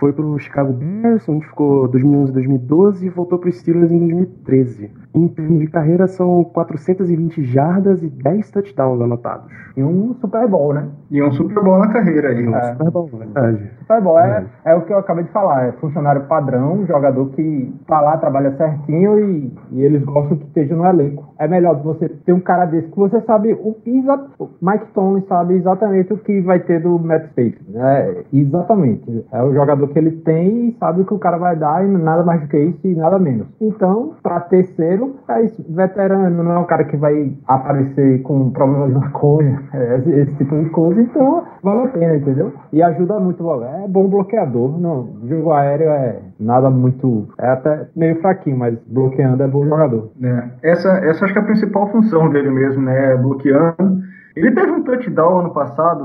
[0.00, 3.98] foi para o Chicago Bears, onde ficou 2011 2012 e voltou para o Steelers em
[3.98, 4.90] 2013.
[5.14, 9.50] Em termos de carreira, são 420 jardas e 10 touchdowns anotados.
[9.76, 10.88] E um Super Bowl, né?
[11.10, 12.46] E um Super Bowl na carreira aí.
[12.46, 12.72] Um é.
[12.72, 13.70] Super Bowl, verdade.
[13.80, 15.66] Super Bowl é, é, o que eu acabei de falar.
[15.66, 20.76] É funcionário padrão, jogador que tá lá, trabalha certinho e, e eles gostam que esteja
[20.76, 21.34] no elenco.
[21.38, 24.50] É melhor você ter um cara desse que você sabe o exato.
[24.62, 27.58] Mike Tomlin sabe exatamente o que vai ter do Matt Space.
[27.68, 28.24] Né?
[28.32, 29.24] Exatamente.
[29.32, 31.88] É o jogador que ele tem e sabe o que o cara vai dar e
[31.88, 33.48] nada mais do que isso e nada menos.
[33.60, 38.88] Então, para terceiro é isso, veterano, não é um cara que vai aparecer com problemas
[38.88, 42.52] de maconha, é, esse, esse, tipo de coisa, então vale a pena, entendeu?
[42.72, 48.20] E ajuda muito, é bom bloqueador, não, jogo aéreo é nada muito, é até meio
[48.20, 50.10] fraquinho, mas bloqueando é bom jogador.
[50.22, 54.70] É, essa, essa acho que é a principal função dele mesmo, né, bloqueando, Ele teve
[54.70, 56.04] um touchdown ano passado,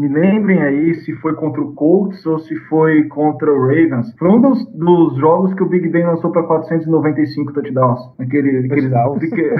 [0.00, 4.14] me lembrem aí se foi contra o Colts ou se foi contra o Ravens.
[4.18, 8.00] Foi um dos, dos jogos que o Big Ben lançou para 495 touchdowns.
[8.18, 9.22] Aquele, touchdowns.
[9.22, 9.50] Aquele...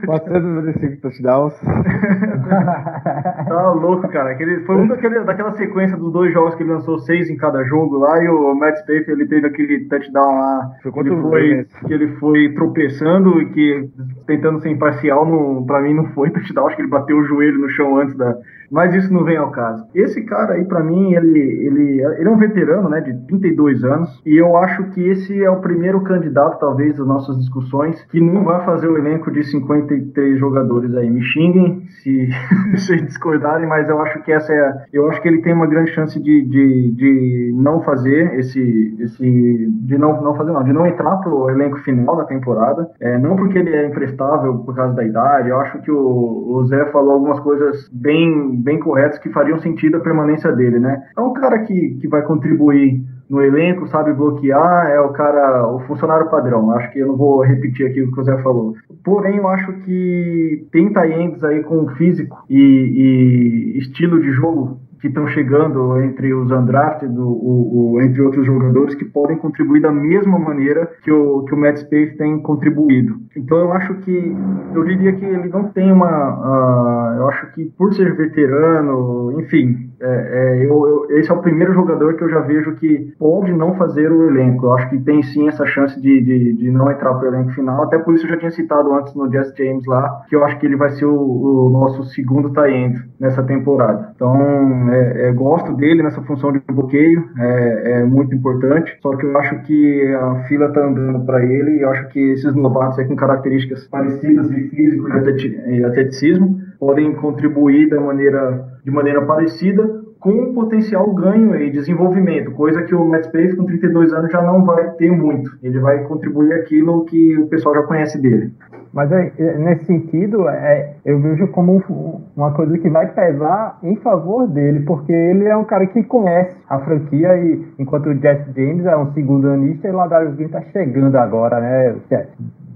[0.06, 1.54] 495 touchdowns.
[3.48, 4.30] tá louco, cara.
[4.30, 7.64] Aquele, foi um daquele, daquela sequência dos dois jogos que ele lançou seis em cada
[7.64, 10.70] jogo lá e o Matt Spaeth ele teve aquele touchdown lá.
[10.82, 13.90] Foi contra ele o foi, que ele foi tropeçando e que
[14.26, 16.68] tentando ser imparcial, no, pra mim não foi touchdown.
[16.68, 18.36] Acho que ele bateu o joelho no chão antes da,
[18.70, 19.84] mas isso não vem ao caso.
[19.94, 24.22] Esse cara aí, para mim, ele, ele, ele é um veterano, né, de 32 anos,
[24.24, 28.44] e eu acho que esse é o primeiro candidato, talvez, das nossas discussões, que não
[28.44, 31.10] vai fazer o elenco de 53 jogadores aí.
[31.10, 32.28] Me xinguem se,
[32.76, 34.84] se discordarem, mas eu acho que essa é.
[34.92, 38.96] Eu acho que ele tem uma grande chance de, de, de não fazer esse.
[39.00, 42.88] esse de não, não fazer, não, de não entrar pro elenco final da temporada.
[43.00, 46.64] É, não porque ele é imprestável por causa da idade, eu acho que o, o
[46.66, 51.02] Zé falou algumas coisas bem bem corretos que fariam sentido a permanência dele, né?
[51.16, 55.78] É um cara que, que vai contribuir no elenco, sabe bloquear, é o cara, o
[55.86, 56.72] funcionário padrão.
[56.72, 58.74] Acho que eu não vou repetir aqui o que o Zé falou.
[59.04, 65.08] Porém, eu acho que tem Tayendes aí com físico e, e estilo de jogo que
[65.08, 70.38] estão chegando entre os undrafted, o, o, entre outros jogadores, que podem contribuir da mesma
[70.38, 73.16] maneira que o, que o Matt Space tem contribuído.
[73.36, 74.36] Então eu acho que,
[74.74, 79.90] eu diria que ele não tem uma, uh, eu acho que por ser veterano, enfim,
[80.00, 83.52] é, é, eu, eu, esse é o primeiro jogador que eu já vejo que pode
[83.52, 84.66] não fazer o elenco.
[84.66, 87.50] Eu acho que tem sim essa chance de, de, de não entrar para o elenco
[87.50, 87.82] final.
[87.82, 90.58] Até por isso eu já tinha citado antes no Jess James lá, que eu acho
[90.58, 94.12] que ele vai ser o, o nosso segundo tie nessa temporada.
[94.14, 98.96] Então, é, é, gosto dele nessa função de bloqueio, é, é, muito importante.
[99.00, 102.18] Só que eu acho que a fila tá andando para ele e eu acho que
[102.32, 108.90] esses novatos aí com características parecidas de físico e atleticismo podem contribuir da maneira, de
[108.90, 114.30] maneira parecida com um potencial ganho e desenvolvimento, coisa que o Matt com 32 anos
[114.30, 115.50] já não vai ter muito.
[115.62, 118.52] Ele vai contribuir aquilo que o pessoal já conhece dele.
[118.92, 123.78] Mas é, é, nesse sentido, é, eu vejo como um, uma coisa que vai pesar
[123.82, 128.14] em favor dele, porque ele é um cara que conhece a franquia e enquanto o
[128.14, 131.96] Jesse James é um segundo anista e o Ladarius Green está chegando agora, né?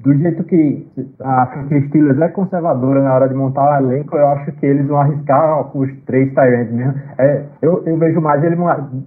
[0.04, 0.86] Do jeito que
[1.20, 4.98] a Steelers é conservadora na hora de montar o elenco, eu acho que eles vão
[4.98, 6.94] arriscar os três Tyrants mesmo.
[7.18, 8.56] É, eu, eu vejo mais ele,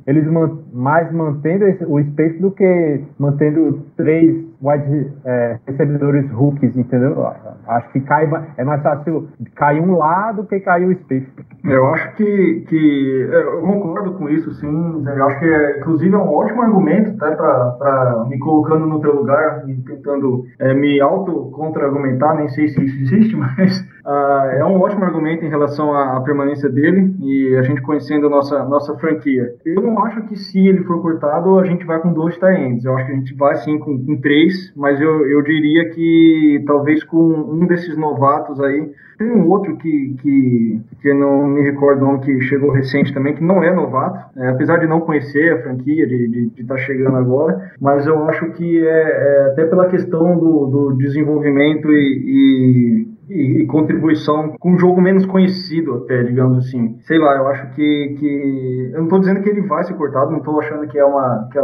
[0.07, 6.75] eles man, mais mantendo esse, o space do que mantendo três wide é, recebedores rookies,
[6.75, 7.27] entendeu?
[7.67, 8.27] Acho que cai,
[8.57, 11.27] é mais fácil cair um lado do que cair o space.
[11.63, 15.03] Eu acho que, que é, eu concordo com isso, sim.
[15.05, 19.15] Eu acho que, é, inclusive, é um ótimo argumento até para me colocando no teu
[19.15, 22.35] lugar e tentando é, me auto-contra-argumentar.
[22.35, 26.69] Nem sei se isso existe, mas uh, é um ótimo argumento em relação à, permanência
[26.69, 29.53] dele e a gente conhecendo a nossa, nossa franquia.
[29.65, 32.95] Eu não acho que se ele for cortado, a gente vai com dois tie Eu
[32.95, 37.03] acho que a gente vai sim com, com três, mas eu, eu diria que talvez
[37.03, 38.89] com um desses novatos aí.
[39.17, 43.33] Tem um outro que, que, que não me recordo o nome, que chegou recente também,
[43.33, 47.17] que não é novato, é, apesar de não conhecer a franquia, de estar tá chegando
[47.17, 53.16] agora, mas eu acho que é, é até pela questão do, do desenvolvimento e, e
[53.29, 56.97] e, e, contribuição com um jogo menos conhecido até, digamos assim.
[57.05, 60.31] Sei lá, eu acho que, que eu não estou dizendo que ele vai ser cortado,
[60.31, 61.63] não estou achando que é uma que é,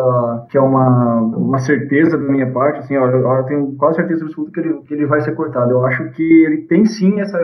[0.50, 4.52] que é uma, uma certeza da minha parte, assim, eu, eu, tenho quase certeza absoluta
[4.52, 5.72] que ele, que ele vai ser cortado.
[5.72, 7.40] Eu acho que ele tem sim essa,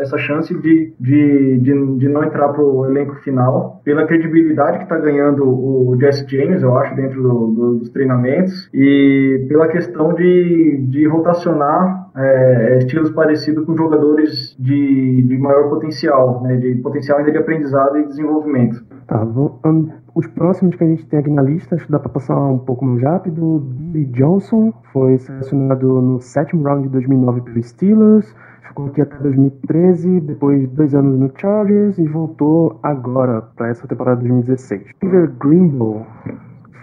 [0.00, 4.98] essa chance de, de, de, de não entrar pro elenco final, pela credibilidade que está
[4.98, 10.86] ganhando o Jesse James, eu acho, dentro do, do, dos treinamentos, e pela questão de,
[10.88, 17.32] de rotacionar é, estilos parecidos com jogadores de, de maior potencial, né, de potencial ainda
[17.32, 18.84] de aprendizado e desenvolvimento.
[19.06, 21.98] Tá, vou, um, os próximos que a gente tem aqui na lista, acho que dá
[21.98, 23.60] para passar um pouco mais rápido.
[23.60, 28.34] Billy Johnson foi selecionado no sétimo round de 2009 pelo Steelers,
[28.68, 34.20] ficou aqui até 2013, depois dois anos no Chargers e voltou agora para essa temporada
[34.20, 34.92] de 2016.
[35.00, 36.06] Peter Greenbow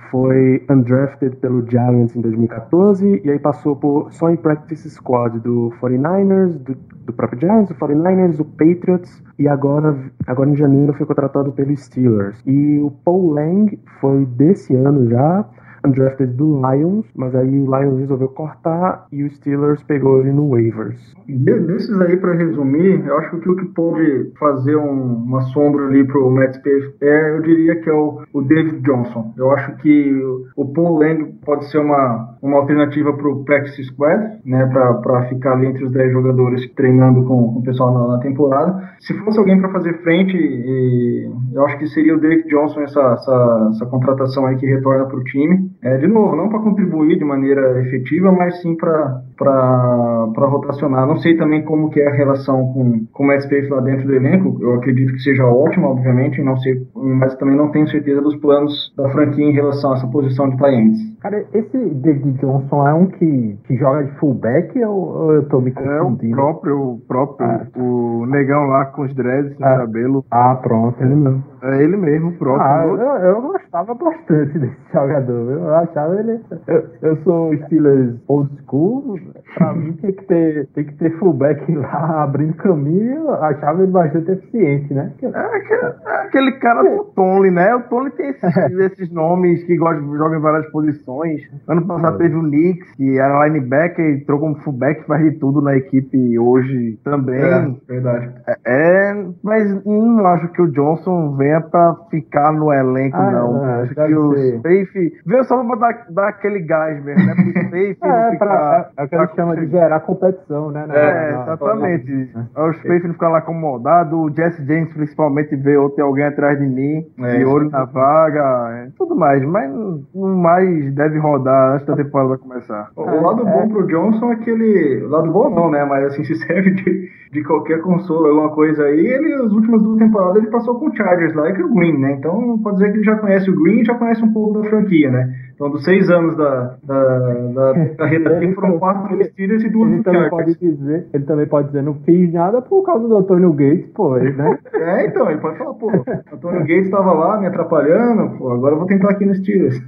[0.10, 5.74] foi undrafted pelo Giants em 2014 e aí passou por só em practice squad do
[5.82, 11.06] 49ers, do, do próprio Giants, do 49ers, do Patriots e agora, agora em janeiro foi
[11.06, 12.42] contratado pelo Steelers.
[12.46, 15.46] E o Paul Lang foi desse ano já,
[15.86, 20.50] undrafted do Lions, mas aí o Lions resolveu cortar e o Steelers pegou ele no
[20.50, 21.00] waivers.
[21.28, 26.06] Desses aí, para resumir, eu acho que o que pode fazer um, uma sombra ali
[26.06, 29.34] pro Matt Space é, eu diria que é o, o David Johnson.
[29.38, 30.12] Eu acho que
[30.56, 35.68] o Paul Lang pode ser uma, uma alternativa pro practice squad, né, para ficar ali
[35.68, 38.90] entre os 10 jogadores treinando com, com o pessoal na, na, temporada.
[39.00, 43.02] Se fosse alguém para fazer frente, e, eu acho que seria o Derek Johnson essa,
[43.14, 45.70] essa, essa contratação aí que retorna para o time.
[45.82, 51.08] É, de novo, não para contribuir de maneira efetiva, mas sim para rotacionar.
[51.08, 54.08] Não sei também como que é a relação com, com o Matt Space lá dentro
[54.08, 54.58] do elenco.
[54.62, 58.94] Eu acredito que seja ótimo, obviamente, não sei, mas também não tenho certeza dos planos
[58.98, 61.00] da franquia em relação a essa posição de clientes.
[61.22, 65.60] Cara, esse David Johnson é um que, que joga de fullback ou, ou eu tô
[65.60, 66.40] me confundindo?
[66.40, 67.68] É o próprio, o próprio, ah.
[67.76, 69.78] o negão lá com os dreads no ah.
[69.80, 70.26] cabelo.
[70.32, 71.44] Ah, pronto, ele mesmo.
[71.62, 72.66] É ele mesmo, próprio.
[72.66, 75.52] Ah, eu, eu gostava bastante desse jogador.
[75.52, 76.40] Eu achava ele.
[76.68, 79.20] Eu, eu sou Steelers old school.
[79.56, 83.30] Pra mim tem que ter, tem que ter fullback lá abrindo caminho.
[83.32, 85.12] Achava ele bastante eficiente, né?
[85.22, 87.76] É aquele, é aquele cara do Tony, né?
[87.76, 91.42] O Tony tem esses, esses nomes que gosta, joga em várias posições.
[91.68, 95.62] Ano passado teve o Knicks, que era linebacker e trocou como fullback, faz de tudo
[95.62, 97.42] na equipe hoje também.
[97.42, 98.34] É, verdade.
[98.48, 103.66] É, é mas não acho que o Johnson venha pra ficar no elenco, ah, não.
[103.66, 107.36] É, Acho que o Space veio só pra dar, dar aquele gás mesmo, né?
[107.36, 108.92] Pro Space é, não ficar.
[108.96, 110.86] Pra, é que a gente chama de gerar competição, né?
[110.90, 112.32] é, na, exatamente.
[112.34, 116.58] Na, o Space não ficar lá acomodado, o Jesse James principalmente veio ter alguém atrás
[116.60, 119.44] de mim, é, de olho na vaga, é, tudo mais.
[119.44, 122.90] Mas no mais deve rodar antes da temporada começar.
[122.96, 125.04] O, o lado bom pro Johnson é que ele.
[125.06, 125.86] O lado bom não, né?
[125.86, 130.00] Mas assim, se serve de, de qualquer consolo, alguma coisa aí, ele, as últimas duas
[130.00, 132.14] temporadas, ele passou com o Chargers lá o Green, né?
[132.14, 134.70] Então pode dizer que ele já conhece o Green e já conhece um pouco da
[134.70, 135.34] franquia, né?
[135.60, 139.92] Então, dos seis anos da, da, da carreira dele, foram quatro ele, Steelers e duas
[139.92, 143.52] ele também pode dizer Ele também pode dizer, não fiz nada por causa do Antônio
[143.52, 144.58] Gates, pô, né?
[144.74, 145.92] é, então, ele pode falar, pô,
[146.32, 149.78] Antônio Gates estava lá me atrapalhando, pô, agora eu vou tentar aqui no Steelers.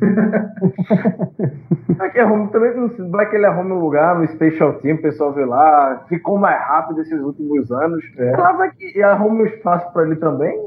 [1.99, 5.34] Aqui arruma, também não vai que ele arrume um lugar no Special Team, o pessoal
[5.34, 8.03] vê lá, ficou mais rápido esses últimos anos.
[8.17, 8.31] É.
[8.31, 10.57] Claro que arrume um espaço para ele também.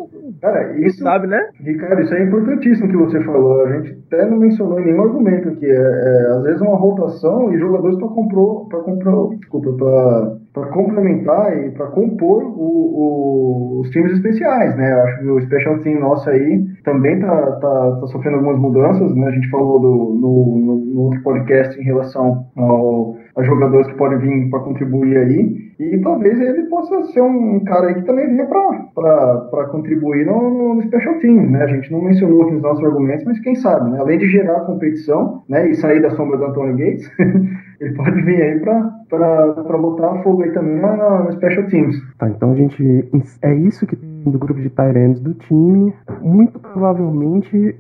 [0.41, 1.49] Cara, isso sabe, né?
[1.61, 3.65] Ricardo, isso é importantíssimo que você falou.
[3.65, 5.67] A gente até não mencionou em nenhum argumento aqui.
[5.67, 11.57] É, é às vezes uma rotação e jogadores para comprar, para comprar, desculpa, para complementar
[11.59, 14.93] e para compor o, o, os times especiais, né?
[14.93, 19.15] Eu acho que o Special Team nosso aí também tá, tá, tá sofrendo algumas mudanças,
[19.15, 19.27] né?
[19.27, 23.95] A gente falou do, no, no, no outro podcast em relação ao, a jogadores que
[23.95, 25.65] podem vir para contribuir aí.
[25.79, 30.83] E talvez ele possa ser um cara aí que também venha para contribuir no, no,
[30.83, 31.65] Special Teams, né?
[31.65, 33.99] A gente não mencionou aqui nos nossos argumentos, mas quem sabe, né?
[33.99, 35.69] Além de gerar competição, né?
[35.69, 37.11] E sair da sombra do Antônio Gates,
[37.81, 41.97] ele pode vir aí para botar fogo aí também no, no Special Teams.
[42.19, 43.11] Tá, então a gente.
[43.43, 45.93] É isso que tem do grupo de Tyrants do time.
[46.23, 47.77] Muito provavelmente.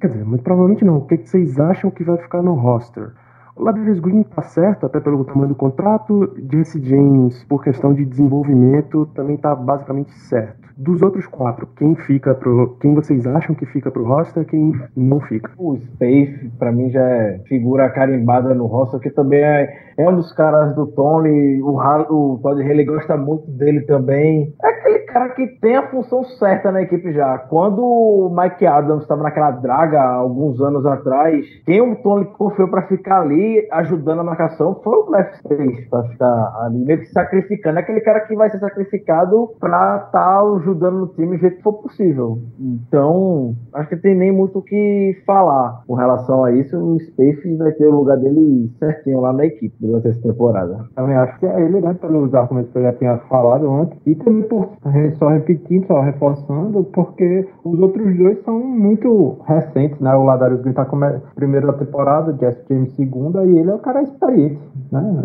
[0.00, 0.98] Quer dizer, muito provavelmente não.
[0.98, 3.10] O que, que vocês acham que vai ficar no roster?
[3.58, 6.34] Ladarius Green tá certo, até pelo tamanho do contrato.
[6.50, 10.68] Jesse James, por questão de desenvolvimento, também tá basicamente certo.
[10.76, 12.76] Dos outros quatro, quem fica pro.
[12.80, 15.50] Quem vocês acham que fica pro roster quem não fica?
[15.58, 19.68] O Space, para mim, já é figura carimbada no roster, que também é,
[19.98, 21.60] é um dos caras do Tony.
[21.62, 24.54] O, o Todd Haley gosta muito dele também.
[24.62, 24.72] É
[25.12, 27.38] cara que tem a função certa na equipe já.
[27.38, 32.82] Quando o Mike Adams estava naquela draga alguns anos atrás, quem o Tony confiou para
[32.82, 37.78] ficar ali ajudando a marcação foi o Left Space, para ficar ali meio que sacrificando.
[37.78, 41.56] É aquele cara que vai ser sacrificado para estar tá ajudando no time do jeito
[41.56, 42.38] que for possível.
[42.58, 46.76] Então, acho que tem nem muito o que falar com relação a isso.
[46.76, 50.84] O Space vai ter o lugar dele certinho lá na equipe durante essa temporada.
[50.94, 54.14] Também acho que é ele, né, pelos argumentos que eu já tinha falado antes, e
[54.14, 54.70] também por
[55.18, 60.14] só repetindo, só reforçando, porque os outros dois são muito recentes, né?
[60.14, 63.78] O Ladarius Green tá com a primeira temporada, Jess James segunda, e ele é o
[63.78, 64.58] cara experiente,
[64.90, 65.24] né?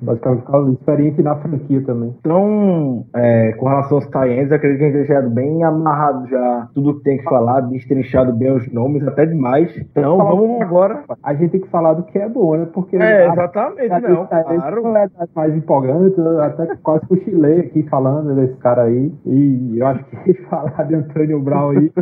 [0.00, 2.14] Basicamente, experiente na franquia também.
[2.20, 6.96] Então, é, com relação aos Tyrants, acredito que a gente deixado bem amarrado já tudo
[6.98, 9.74] que tem que falar, destrinchado bem os nomes, até demais.
[9.76, 11.02] Então, vamos agora.
[11.22, 12.66] A gente tem que falar do que é bom, né?
[12.72, 12.96] Porque.
[12.96, 14.22] É, exatamente, a, não.
[14.22, 14.96] A, claro.
[14.96, 19.09] é mais empolgante, até quase cochilei aqui falando desse cara aí.
[19.26, 21.92] E eu acho que falar de Antônio Brown aí,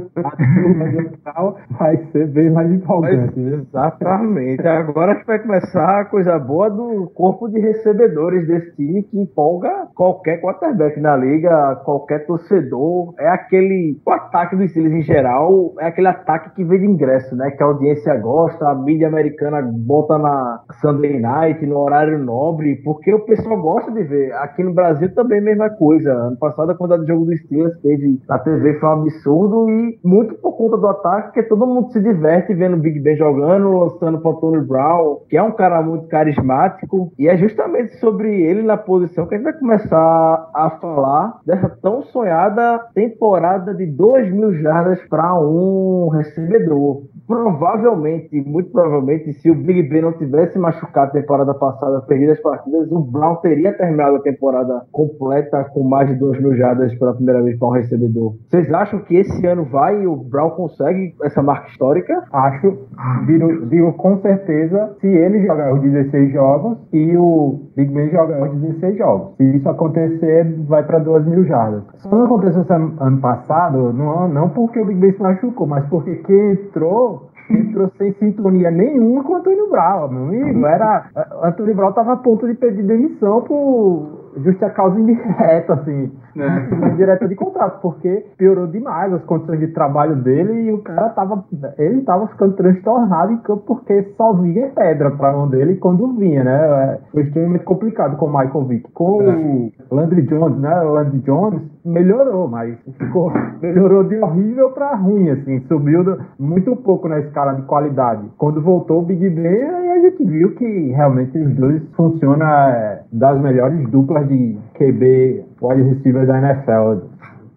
[1.25, 3.39] a vai ser bem mais empolgante.
[3.39, 4.67] Mas, exatamente.
[4.67, 9.19] Agora a gente vai começar a coisa boa do corpo de recebedores desse time que
[9.19, 13.15] empolga qualquer quarterback na liga, qualquer torcedor.
[13.19, 14.01] É aquele.
[14.07, 17.51] O ataque dos Steelers em geral é aquele ataque que vem de ingresso, né?
[17.51, 23.13] Que a audiência gosta, a mídia americana bota na Sunday Night, no horário nobre, porque
[23.13, 24.33] o pessoal gosta de ver.
[24.35, 26.13] Aqui no Brasil também é a mesma coisa.
[26.13, 30.35] Ano passado, a de jogo dos Steelers teve na TV foi um absurdo e muito
[30.37, 34.21] por conta do ataque, porque todo mundo se diverte vendo o Big Ben jogando, lançando
[34.21, 37.13] para Tony Brown, que é um cara muito carismático.
[37.19, 41.69] E é justamente sobre ele na posição que a gente vai começar a falar dessa
[41.83, 49.55] tão sonhada temporada de 2 mil jardas para um recebedor provavelmente, muito provavelmente, se o
[49.55, 54.17] Big Ben não tivesse machucado a temporada passada, perdido as partidas, o Brown teria terminado
[54.17, 58.35] a temporada completa com mais de 2 mil jardas pela primeira vez para um recebedor.
[58.49, 62.25] Vocês acham que esse ano vai e o Brown consegue essa marca histórica?
[62.33, 62.79] Acho.
[63.27, 68.49] Digo, digo com certeza se ele jogar os 16 jogos e o Big Ben jogar
[68.49, 69.37] os 16 jogos.
[69.37, 71.83] Se isso acontecer, vai para 2 mil jardas.
[71.99, 76.17] Só não aconteceu ano passado, não, não porque o Big Ben se machucou, mas porque
[76.17, 77.18] quem entrou
[77.51, 80.67] entrou sem sintonia nenhuma com o Antônio Brau, meu amigo.
[80.67, 81.07] Era,
[81.43, 86.95] Antônio Brau estava a ponto de pedir demissão por justa causa indireta, assim, é.
[86.97, 91.45] direta de contrato, porque piorou demais as condições de trabalho dele e o cara tava,
[91.79, 96.45] ele tava ficando transtornado em campo porque só vinha pedra pra mão dele quando vinha,
[96.45, 96.59] né?
[96.59, 98.91] É, foi extremamente complicado com o Michael Vick.
[98.93, 99.71] Com é.
[99.91, 100.83] o Landry Jones, né?
[100.83, 106.05] O Landry Jones melhorou, mas ficou, melhorou de horrível pra ruim, assim, subiu
[106.39, 108.29] muito pouco na escala de qualidade.
[108.37, 113.03] Quando voltou o Big Ben, aí a gente viu que realmente os dois funcionam é,
[113.13, 117.07] das melhores duplas de QB wide receiver da NFL.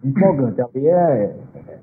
[0.04, 0.60] Empolgante.
[0.60, 1.36] Ali é,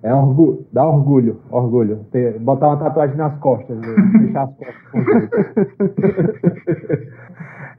[0.04, 2.00] é orgulho, dá orgulho, orgulho.
[2.12, 3.78] Ter, botar uma tatuagem nas costas,
[4.20, 4.80] deixar as costas.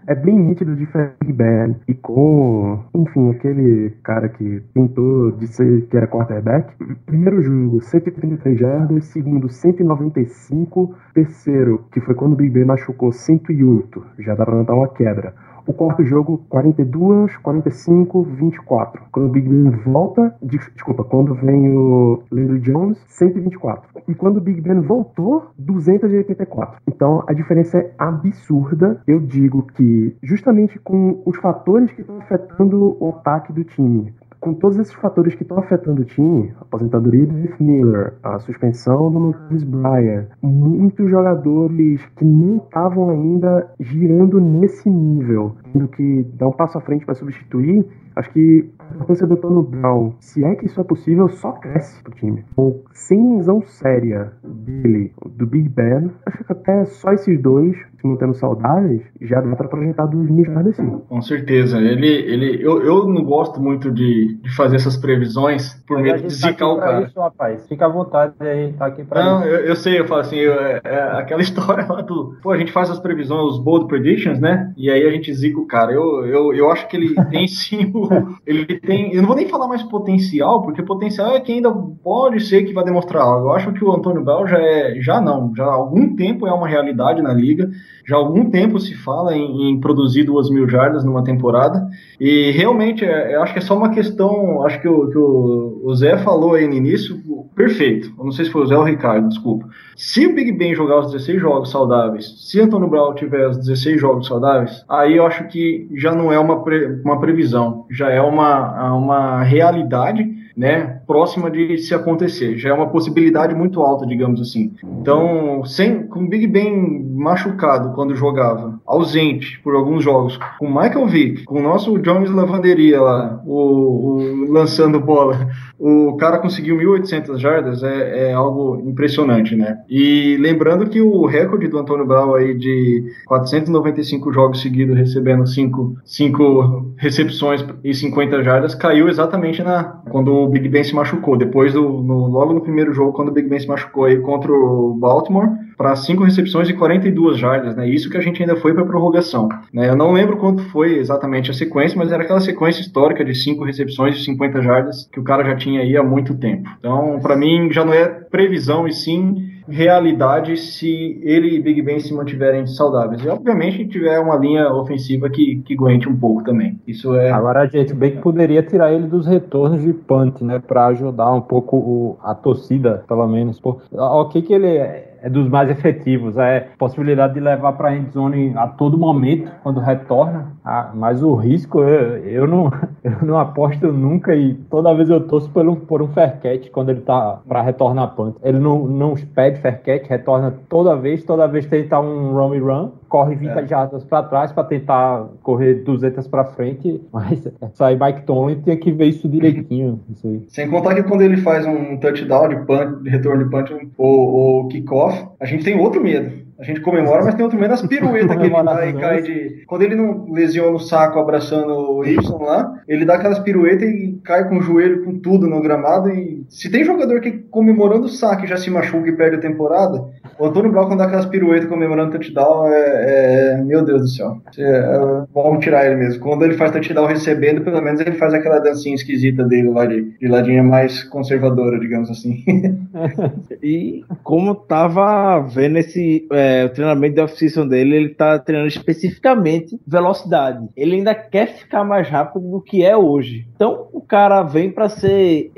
[0.06, 0.86] é bem nítido de
[1.32, 6.72] Ben e com, enfim, aquele cara que pintou de ser que era quarterback.
[7.06, 14.04] Primeiro jogo, 133 jardas, segundo, 195, terceiro, que foi quando o Big Ben machucou 108,
[14.20, 15.34] já dá pra notar uma quebra.
[15.66, 19.02] O quarto jogo, 42, 45, 24.
[19.12, 24.02] Quando o Big Ben volta, desculpa, quando vem o Landry Jones, 124.
[24.08, 26.80] E quando o Big Ben voltou, 284.
[26.88, 29.02] Então a diferença é absurda.
[29.06, 34.54] Eu digo que justamente com os fatores que estão afetando o ataque do time, com
[34.54, 39.12] todos esses fatores que estão afetando o time, a aposentadoria do Heath Miller, a suspensão
[39.12, 46.48] do Lucas Bryan, muitos jogadores que não estavam ainda girando nesse nível, tendo que dar
[46.48, 47.86] um passo à frente para substituir,
[48.16, 52.02] acho que a importância do Tono Brown, se é que isso é possível, só cresce
[52.02, 52.44] pro time.
[52.54, 58.06] Com sem lesão séria dele, do Big Ben, acho que até só esses dois se
[58.06, 61.02] mantendo saudáveis, já dá para projetar dos mil jardas sim.
[61.08, 61.78] Com certeza.
[61.78, 66.22] Ele, ele, eu, eu não gosto muito de, de fazer essas previsões por medo de
[66.22, 67.02] tá zicar tá o cara.
[67.02, 67.68] Isso, rapaz.
[67.68, 70.54] Fica à vontade aí, tá aqui pra Não, eu, eu, sei, eu falo assim, eu,
[70.54, 72.36] é, é, aquela história lá do.
[72.42, 74.72] Pô, a gente faz as previsões, os bold predictions, né?
[74.76, 75.92] E aí a gente zica o cara.
[75.92, 78.08] Eu, eu, eu acho que ele tem sim o.
[78.46, 79.12] Ele tem.
[79.14, 82.72] Eu não vou nem falar mais potencial, porque potencial é que ainda pode ser que
[82.72, 83.48] vai demonstrar algo.
[83.48, 85.00] Eu acho que o Antônio Bell já é.
[85.00, 87.70] Já não, já há algum tempo é uma realidade na liga.
[88.06, 91.86] Já há algum tempo se fala em, em produzir duas mil jardas numa temporada.
[92.18, 94.64] E realmente, é, eu acho que é só uma questão.
[94.64, 97.20] Acho que o, que o, o Zé falou aí no início,
[97.54, 98.12] perfeito.
[98.18, 99.68] Eu não sei se foi o Zé ou o Ricardo, desculpa.
[99.96, 104.00] Se o Big Ben jogar os 16 jogos saudáveis, se Antônio Brown tiver os 16
[104.00, 108.20] jogos saudáveis, aí eu acho que já não é uma, pre, uma previsão, já é
[108.20, 112.58] uma, uma realidade né, próxima de se acontecer.
[112.58, 114.74] Já é uma possibilidade muito alta, digamos assim.
[115.00, 120.74] Então, sem, com o Big Ben machucado quando jogava, ausente por alguns jogos, com o
[120.74, 126.76] Michael Vick, com o nosso Jones Lavanderia lá, o, o lançando bola, o cara conseguiu
[126.76, 129.78] 1.800 jardas, é, é, algo impressionante, né?
[129.88, 136.94] E lembrando que o recorde do Antônio Brown aí de 495 jogos seguidos recebendo 5
[136.96, 141.36] recepções e 50 jardas caiu exatamente na quando o Big Ben se machucou.
[141.36, 144.52] Depois do no, logo no primeiro jogo quando o Big Ben se machucou aí contra
[144.52, 145.48] o Baltimore
[145.80, 147.88] para 5 recepções e 42 jardas, né?
[147.88, 149.48] Isso que a gente ainda foi para prorrogação.
[149.72, 149.88] Né?
[149.88, 153.64] Eu não lembro quanto foi exatamente a sequência, mas era aquela sequência histórica de 5
[153.64, 156.68] recepções e 50 jardas que o cara já tinha aí há muito tempo.
[156.78, 161.98] Então, para mim já não é previsão e sim realidade se ele e Big Ben
[161.98, 163.24] se mantiverem saudáveis.
[163.24, 166.78] E obviamente tiver uma linha ofensiva que, que aguente um pouco também.
[166.86, 167.30] Isso é.
[167.30, 170.58] Agora a gente bem que poderia tirar ele dos retornos de punt, né?
[170.58, 173.58] Para ajudar um pouco o, a torcida, pelo menos.
[173.58, 176.36] Pô, ok que ele é é dos mais efetivos.
[176.36, 180.52] É possibilidade de levar para a endzone a todo momento quando retorna.
[180.64, 182.72] Ah, mas o risco eu, eu, não,
[183.04, 186.70] eu não aposto nunca e toda vez eu torço por um, por um fair catch
[186.70, 188.36] quando ele tá para retornar punt.
[188.42, 192.64] Ele não, não pede fair catch, retorna toda vez, toda vez tentar um run and
[192.64, 193.66] run, corre 20 é.
[193.66, 197.00] jardas para trás para tentar correr 200 para frente.
[197.12, 200.00] Mas isso aí Mike Tomlin tinha que ver isso direitinho.
[200.10, 203.70] Isso Sem contar que quando ele faz um touchdown de punt, de retorno de punt
[203.98, 206.49] ou, ou kickoff a gente tem outro medo.
[206.60, 209.64] A gente comemora, mas tem outro medo das piruetas que ele dá e cai de.
[209.66, 214.20] Quando ele não lesiona o saco abraçando o Y lá, ele dá aquelas piruetas e
[214.22, 216.10] cai com o joelho com tudo no gramado.
[216.10, 220.04] E se tem jogador que comemorando o saco já se machuca e perde a temporada,
[220.38, 223.62] o Antônio Brown, quando dá aquelas piruetas comemorando touchdown, é, é.
[223.62, 224.36] Meu Deus do céu.
[224.58, 226.22] É, vamos tirar ele mesmo.
[226.22, 230.10] Quando ele faz touchdown recebendo, pelo menos ele faz aquela dancinha esquisita dele lá de,
[230.18, 232.44] de ladinha mais conservadora, digamos assim.
[233.62, 236.26] e como tava vendo esse.
[236.32, 240.68] É, é, o treinamento de off-season dele, ele tá treinando especificamente velocidade.
[240.76, 243.46] Ele ainda quer ficar mais rápido do que é hoje.
[243.54, 245.52] Então, o cara vem para ser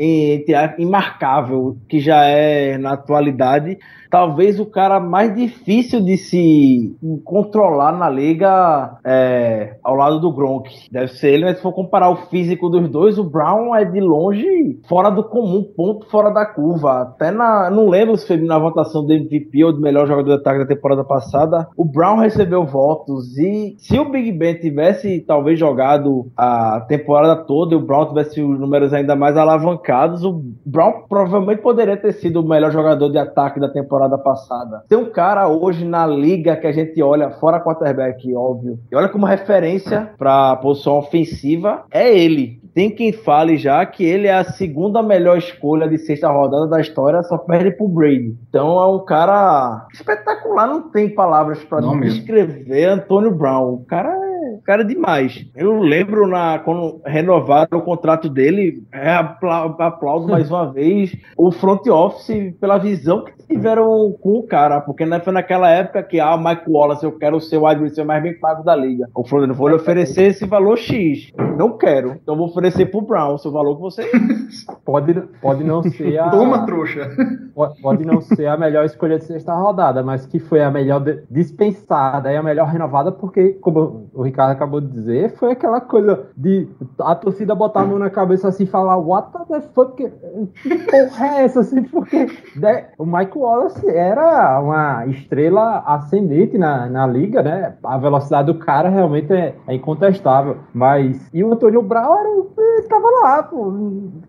[0.79, 3.79] imarcável, que já é na atualidade
[4.13, 6.95] talvez o cara mais difícil de se
[7.25, 10.69] controlar na liga é, ao lado do Gronk.
[10.93, 14.01] Deve ser ele, mas se for comparar o físico dos dois, o Brown é de
[14.01, 17.01] longe fora do comum, ponto fora da curva.
[17.01, 17.71] Até na.
[17.71, 20.67] Não lembro se foi na votação do MVP ou do melhor jogador de ataque da
[20.67, 21.67] temporada passada.
[21.75, 27.75] O Brown recebeu votos e se o Big Ben tivesse talvez jogado a temporada toda
[27.75, 32.41] e o Brown tivesse os números ainda mais alavancados, o Brown provavelmente poderia ter sido
[32.41, 34.83] o melhor jogador de ataque da temporada temporada passada.
[34.89, 39.09] Tem um cara hoje na liga que a gente olha, fora quarterback, óbvio, e olha
[39.09, 42.61] como referência para posição ofensiva, é ele.
[42.75, 46.81] Tem quem fale já que ele é a segunda melhor escolha de sexta rodada da
[46.81, 48.35] história, só perde pro Brady.
[48.49, 53.75] Então é um cara espetacular, não tem palavras para descrever Antônio Brown.
[53.75, 55.47] O cara é cara demais.
[55.55, 61.87] Eu lembro na, quando renovaram o contrato dele, é, aplauso mais uma vez o front
[61.87, 66.37] office pela visão que tiveram com o cara, porque não foi naquela época que, ah,
[66.37, 69.09] Mike Wallace, eu quero ser o wide receiver mais bem pago da liga.
[69.15, 71.33] O front vou lhe oferecer esse valor X.
[71.57, 72.17] Não quero.
[72.23, 74.11] Então vou oferecer pro Brown o valor que você.
[74.85, 76.31] pode, pode não ser a.
[76.31, 77.11] Toma, trouxa.
[77.55, 81.03] Pode, pode não ser a melhor escolha de sexta rodada, mas que foi a melhor
[81.31, 86.27] dispensada e a melhor renovada, porque, como o Ricardo acabou de dizer, foi aquela coisa
[86.37, 86.69] de
[86.99, 89.97] a torcida botar a mão na cabeça assim e falar, what the fuck?
[89.97, 91.61] Que porra é essa?
[91.61, 92.27] Assim, porque
[92.57, 97.75] né, o Mike Wallace era uma estrela ascendente na, na liga, né?
[97.83, 100.57] A velocidade do cara realmente é, é incontestável.
[100.73, 101.29] Mas.
[101.33, 103.73] E o Antônio Brown era, estava lá, pô.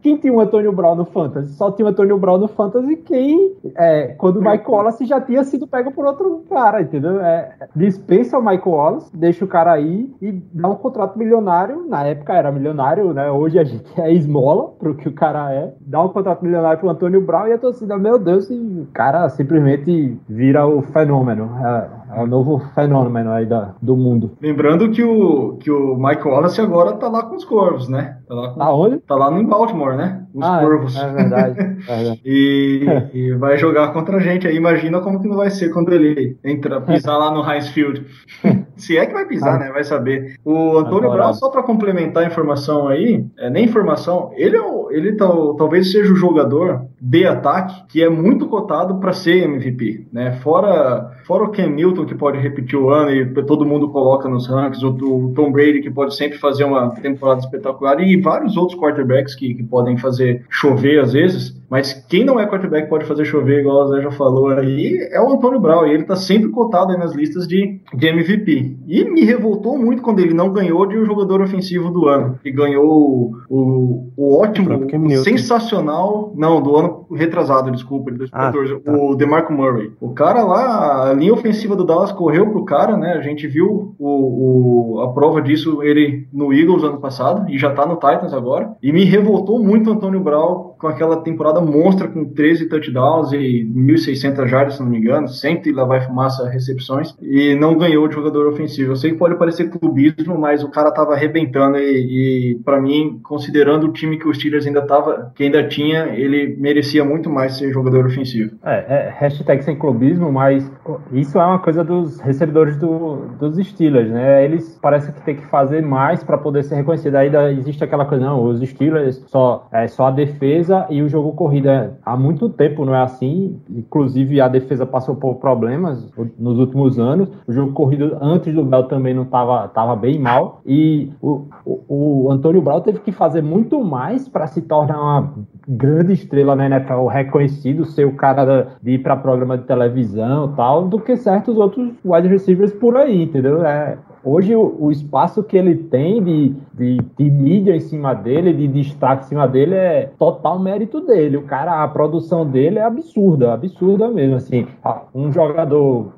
[0.01, 1.53] Quem tinha o Antônio Brown no Fantasy?
[1.53, 3.55] Só tinha o Antônio Brown no Fantasy quem.
[3.75, 7.21] É, quando o Mike Wallace já tinha sido pego por outro cara, entendeu?
[7.21, 11.87] É, dispensa o Mike Wallace, deixa o cara aí e dá um contrato milionário.
[11.87, 13.29] Na época era milionário, né?
[13.29, 15.73] Hoje a gente é esmola pro que o cara é.
[15.81, 19.27] Dá um contrato milionário pro Antônio Brown e a torcida, meu Deus, e o cara
[19.29, 21.49] simplesmente vira o fenômeno.
[21.63, 24.31] É, é o novo fenômeno aí da, do mundo.
[24.41, 28.17] Lembrando que o, que o Mike Wallace agora tá lá com os corvos, né?
[28.27, 28.97] Tá lá com, tá onde?
[28.99, 30.23] Tá lá em Baltimore, né?
[30.33, 30.65] Os ah, é.
[30.65, 30.95] corvos.
[30.95, 31.59] É, é verdade.
[31.59, 31.63] É
[31.95, 32.21] verdade.
[32.25, 34.55] e, e, vai jogar contra a gente aí.
[34.55, 38.05] Imagina como que não vai ser quando ele entra, pisar lá no Heinz Field.
[38.75, 39.59] Se é que vai pisar, ah.
[39.59, 39.71] né?
[39.71, 40.35] Vai saber.
[40.43, 41.23] O Antônio Agora...
[41.23, 45.27] Brown, só para complementar a informação aí, é, nem informação, ele, é o, ele tá,
[45.57, 50.33] talvez seja o jogador de ataque que é muito cotado para ser MVP, né?
[50.43, 54.47] Fora, fora o Ken Newton, que pode repetir o ano e todo mundo coloca nos
[54.47, 58.79] rankings, o, o Tom Brady, que pode sempre fazer uma temporada espetacular, e vários outros
[58.79, 61.61] quarterbacks que, que podem fazer chover às vezes.
[61.73, 65.19] Mas quem não é quarterback pode fazer chover, igual a Zé já falou aí, é
[65.19, 65.87] o Antônio Brown.
[65.87, 68.77] E ele tá sempre cotado aí nas listas de, de MVP.
[68.87, 72.37] E me revoltou muito quando ele não ganhou de um jogador ofensivo do ano.
[72.45, 76.31] E ganhou o, o, o ótimo, o sensacional.
[76.35, 78.73] Não, do ano retrasado, desculpa, de 2014.
[78.73, 78.91] Ah, tá.
[78.91, 79.91] O DeMarco Murray.
[79.99, 83.13] O cara lá, a linha ofensiva do Dallas correu pro cara, né?
[83.13, 87.71] A gente viu o, o, a prova disso ele no Eagles ano passado e já
[87.71, 88.75] tá no Titans agora.
[88.81, 93.65] E me revoltou muito o Antônio Brown com aquela temporada monstra com 13 touchdowns e
[93.73, 98.05] 1.600 jardas, se não me engano, 100 e lá vai fumaça recepções, e não ganhou
[98.05, 98.91] de jogador ofensivo.
[98.91, 103.21] Eu sei que pode parecer clubismo, mas o cara tava arrebentando e, e para mim,
[103.23, 107.57] considerando o time que o Steelers ainda tava, que ainda tinha, ele merecia muito mais
[107.57, 108.57] ser jogador ofensivo.
[108.61, 110.69] É, é hashtag sem clubismo, mas
[111.13, 114.43] isso é uma coisa dos recebedores do, dos Steelers, né?
[114.43, 117.15] Eles parece que tem que fazer mais para poder ser reconhecido.
[117.15, 121.33] Ainda existe aquela coisa, não, os Steelers só é só a defesa e o jogo
[121.33, 121.97] corrida.
[122.05, 123.59] Há muito tempo não é assim.
[123.69, 127.29] Inclusive a defesa passou por problemas nos últimos anos.
[127.47, 132.25] O jogo corrido antes do Bell também não estava tava bem mal e o, o,
[132.25, 135.33] o Antônio Brown teve que fazer muito mais para se tornar uma
[135.67, 140.87] grande estrela na NFL, reconhecido, ser o cara de ir para programa de televisão tal,
[140.87, 143.65] do que certos outros wide receivers por aí, entendeu?
[143.65, 148.53] É, Hoje, o, o, espaço que ele tem de, de, de, mídia em cima dele,
[148.53, 151.35] de destaque em cima dele, é total mérito dele.
[151.35, 154.37] O cara, a produção dele é absurda, absurda mesmo.
[154.37, 154.65] Assim,
[155.13, 156.13] um jogador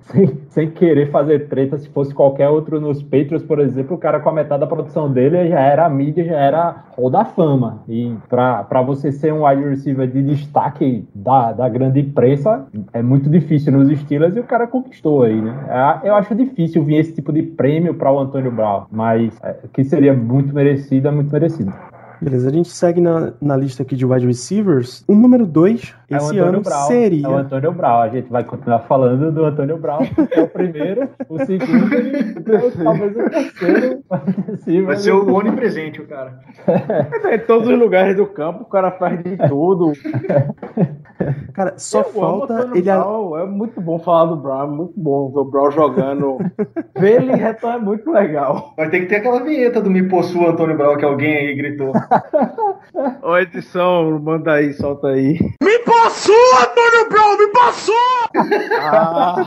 [0.00, 4.20] sem, sem querer fazer treta, se fosse qualquer outro nos Patriots, por exemplo, o cara
[4.20, 7.82] com a metade da produção dele já era mídia, já era Hall da Fama.
[7.88, 13.28] E para você ser um wide receiver de destaque da, da grande imprensa, é muito
[13.28, 15.54] difícil nos Steelers e o cara conquistou aí, né?
[15.68, 19.56] É, eu acho difícil vir esse tipo de prêmio para o Antônio Brown, mas é,
[19.72, 21.72] que seria muito merecido, é muito merecido.
[22.20, 25.04] Beleza, a gente segue na, na lista aqui de wide receivers.
[25.06, 27.26] O número 2 é esse ano Brown, seria.
[27.26, 28.00] É o Antônio Brown.
[28.00, 32.82] A gente vai continuar falando do Antônio Brown, que é o primeiro, o segundo e
[32.84, 34.02] talvez o terceiro.
[34.86, 36.40] Vai ser o onipresente, o cara.
[37.24, 39.92] É, em todos os lugares do campo, o cara faz de tudo.
[41.52, 42.82] Cara, só eu falta ele.
[42.82, 43.38] Brown.
[43.38, 46.38] É muito bom falar do Brown, é muito bom ver o Brown jogando.
[46.98, 48.74] ver ele reto é muito legal.
[48.76, 51.92] Vai ter que ter aquela vinheta do Me Possua Antônio Brown que alguém aí gritou.
[53.22, 55.38] Ô, edição, manda aí, solta aí.
[55.62, 57.96] Me possua, Antônio Brown, me possua!
[58.80, 59.46] ah.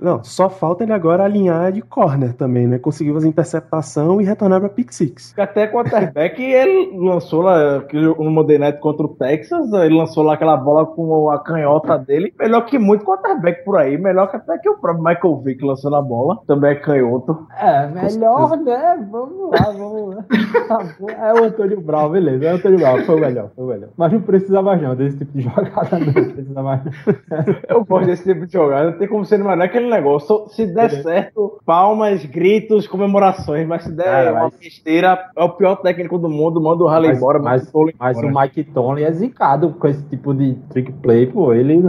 [0.00, 2.78] Não, só falta ele agora alinhar de corner também, né?
[2.78, 5.34] Conseguiu fazer interceptação e retornar pra pick six.
[5.36, 10.56] Até quarterback ele lançou lá no Monday Night contra o Texas, ele lançou lá aquela
[10.56, 12.32] bola com a canhota dele.
[12.38, 15.90] Melhor que muito quarterback por aí, melhor que até que o próprio Michael Vick lançou
[15.90, 17.46] na bola, também é canhoto.
[17.58, 19.04] É, melhor, né?
[19.10, 20.24] Vamos lá, vamos lá.
[21.18, 23.88] é o Antônio Brown, beleza, é o Antônio Brown, foi o melhor, foi o melhor.
[23.96, 26.82] Mas não precisa mais não desse tipo de jogada, não precisa mais.
[27.68, 30.48] Eu gosto desse tipo de jogada, não tem como ser mais, não é aquele negócio.
[30.48, 34.54] Se der certo, palmas, gritos, comemorações, mas se der Cara, uma mas...
[34.56, 37.38] besteira, é o pior técnico do mundo, manda o Raleigh embora.
[37.38, 41.52] Mas, mas, mas o Mike Tomlin é zicado com esse tipo de trick play, pô.
[41.52, 41.82] Ele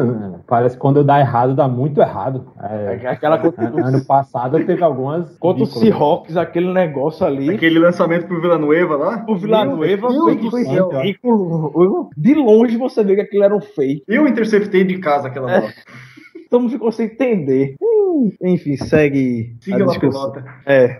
[0.47, 2.45] parece que quando dá errado, dá muito errado.
[2.61, 5.37] É, é aquela ano passado teve algumas.
[5.37, 7.49] Contra o Seahawks, aquele negócio ali.
[7.49, 9.25] Aquele lançamento pro Villanueva lá?
[9.27, 10.37] O Villanueva foi
[12.15, 14.03] De longe você vê que aquilo era um fake.
[14.07, 15.69] Eu interceptei de casa aquela bola.
[15.69, 16.08] É.
[16.49, 17.75] Todo mundo ficou sem entender.
[18.41, 20.33] Enfim, segue Siga a discussão.
[20.65, 20.99] É.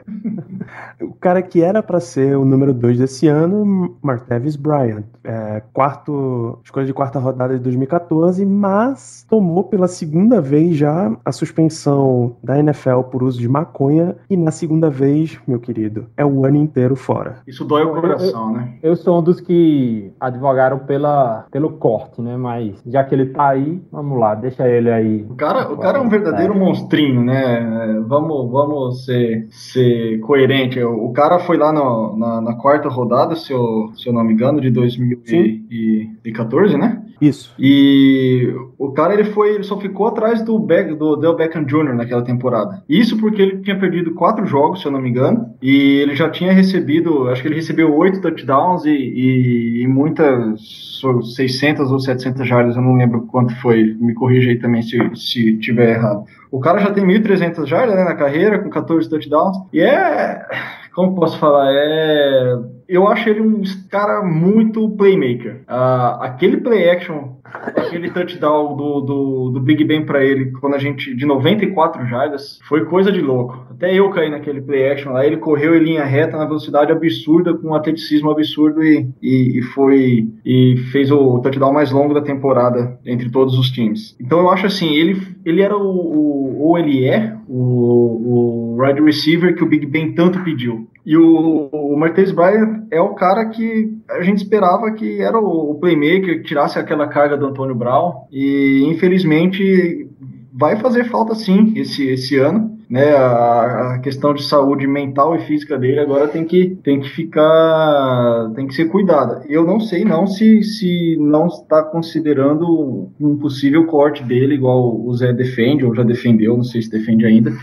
[1.02, 5.04] o cara que era para ser o número 2 desse ano, Martavis Bryant.
[5.24, 11.32] É, quarto, escolha de quarta rodada de 2014, mas tomou pela segunda vez já a
[11.32, 16.45] suspensão da NFL por uso de maconha e na segunda vez, meu querido, é o
[16.45, 17.39] ano inteiro fora.
[17.47, 18.74] Isso dói o coração, eu, né?
[18.82, 22.38] Eu sou um dos que advogaram pela, pelo corte, né?
[22.38, 26.01] Mas já que ele tá aí, vamos lá, deixa ele aí cara, o cara é
[26.01, 28.03] um verdadeiro monstrinho, né?
[28.07, 30.81] Vamos, vamos ser, ser coerente.
[30.83, 34.33] O cara foi lá no, na, na, quarta rodada, se eu, se eu não me
[34.33, 37.01] engano, de 2014, né?
[37.21, 37.53] Isso.
[37.59, 41.93] E o cara ele foi, ele só ficou atrás do, Be do Del Beckham Jr.
[41.93, 42.81] naquela temporada.
[42.87, 46.29] Isso porque ele tinha perdido quatro jogos, se eu não me engano, e ele já
[46.29, 51.01] tinha recebido, acho que ele recebeu oito touchdowns e, e, e muitas
[51.35, 53.95] 600 ou 700 jardas, eu não lembro quanto foi.
[53.99, 54.97] Me corrija aí também se,
[55.32, 56.23] se tiver errado.
[56.51, 60.45] O cara já tem 1.300 jardas né, na carreira, com 14 touchdowns, e é
[60.93, 61.71] como posso falar?
[61.71, 62.57] É,
[62.89, 63.61] eu acho ele um
[63.91, 65.61] cara muito playmaker.
[65.69, 70.79] Uh, aquele play action, aquele touchdown do, do, do Big Ben para ele, quando a
[70.79, 73.63] gente de 94 jardas, foi coisa de louco.
[73.69, 75.23] Até eu caí naquele play action lá.
[75.23, 79.61] Ele correu em linha reta na velocidade absurda, com um atleticismo absurdo e, e, e
[79.61, 84.17] foi e fez o touchdown mais longo da temporada entre todos os times.
[84.19, 89.01] Então eu acho assim, ele, ele era o, o ou ele é o, o wide
[89.01, 90.87] receiver que o Big Ben tanto pediu.
[91.06, 95.72] E o, o Martez Bryant é o cara que a gente esperava que era o,
[95.72, 98.28] o playmaker, que tirasse aquela carga do Antônio Brown.
[98.32, 100.08] E infelizmente
[100.54, 102.78] vai fazer falta sim esse, esse ano.
[102.89, 103.16] né?
[103.16, 108.52] A, a, questão de saúde mental e física dele agora tem que, tem que ficar,
[108.56, 109.43] tem que ser cuidada.
[109.47, 115.14] Eu não sei não se, se não está considerando um possível corte dele, igual o
[115.16, 117.54] Zé defende, ou já defendeu, não sei se defende ainda.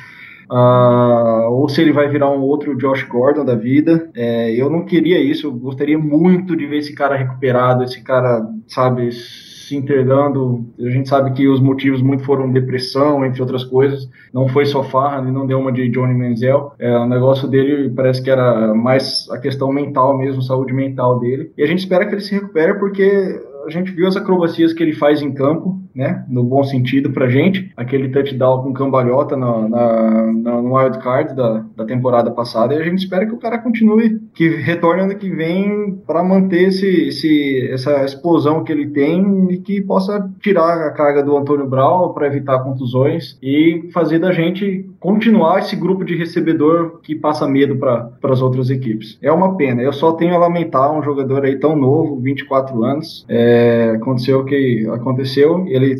[0.50, 4.10] Uh, ou se ele vai virar um outro Josh Gordon da vida.
[4.14, 8.46] É, eu não queria isso, eu gostaria muito de ver esse cara recuperado, esse cara,
[8.68, 10.64] sabe, se entregando.
[10.78, 14.08] A gente sabe que os motivos muito foram depressão, entre outras coisas.
[14.32, 16.72] Não foi só farra, não deu uma de Johnny Manziel.
[16.78, 21.50] É, o negócio dele parece que era mais a questão mental mesmo, saúde mental dele.
[21.56, 24.82] E a gente espera que ele se recupere porque a gente viu as acrobacias que
[24.82, 26.24] ele faz em campo, né?
[26.28, 27.72] No bom sentido pra gente.
[27.76, 32.74] Aquele touchdown com cambalhota na, na, no wild card da, da temporada passada.
[32.74, 36.68] E a gente espera que o cara continue, que retorne ano que vem para manter
[36.68, 41.66] esse, esse, essa explosão que ele tem e que possa tirar a carga do Antônio
[41.66, 47.46] Brown para evitar contusões e fazer da gente continuar esse grupo de recebedor que passa
[47.46, 49.18] medo para as outras equipes.
[49.22, 49.82] É uma pena.
[49.82, 53.24] Eu só tenho a lamentar um jogador aí tão novo, 24 anos.
[53.28, 55.66] É, aconteceu o que aconteceu.
[55.66, 55.96] Ele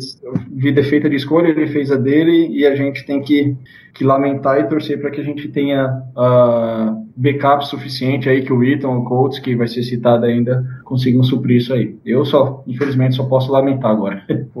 [0.51, 3.55] vida feita de escolha, ele fez a dele e a gente tem que,
[3.93, 8.63] que lamentar e torcer para que a gente tenha uh, backup suficiente aí que o
[8.63, 11.95] Eaton, o Colts, que vai ser citado ainda, consigam suprir isso aí.
[12.05, 14.23] Eu só, infelizmente, só posso lamentar agora.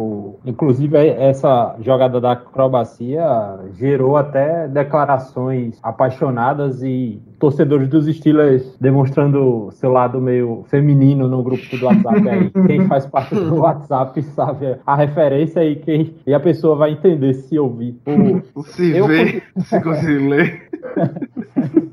[0.45, 3.23] inclusive, essa jogada da acrobacia
[3.73, 11.77] gerou até declarações apaixonadas e torcedores dos Steelers demonstrando seu lado meio feminino no grupo
[11.77, 12.49] do WhatsApp aí.
[12.67, 17.33] Quem faz parte do WhatsApp sabe a referência e, quem, e a pessoa vai entender
[17.33, 17.95] se ouvir.
[18.55, 20.69] O, se vê, se conseguir ler.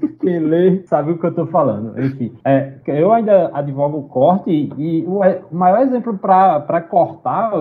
[0.24, 2.00] quem lê sabe o que eu estou falando.
[2.00, 5.20] Enfim, é, eu ainda advogo o corte e, o
[5.54, 7.52] maior exemplo para cortar,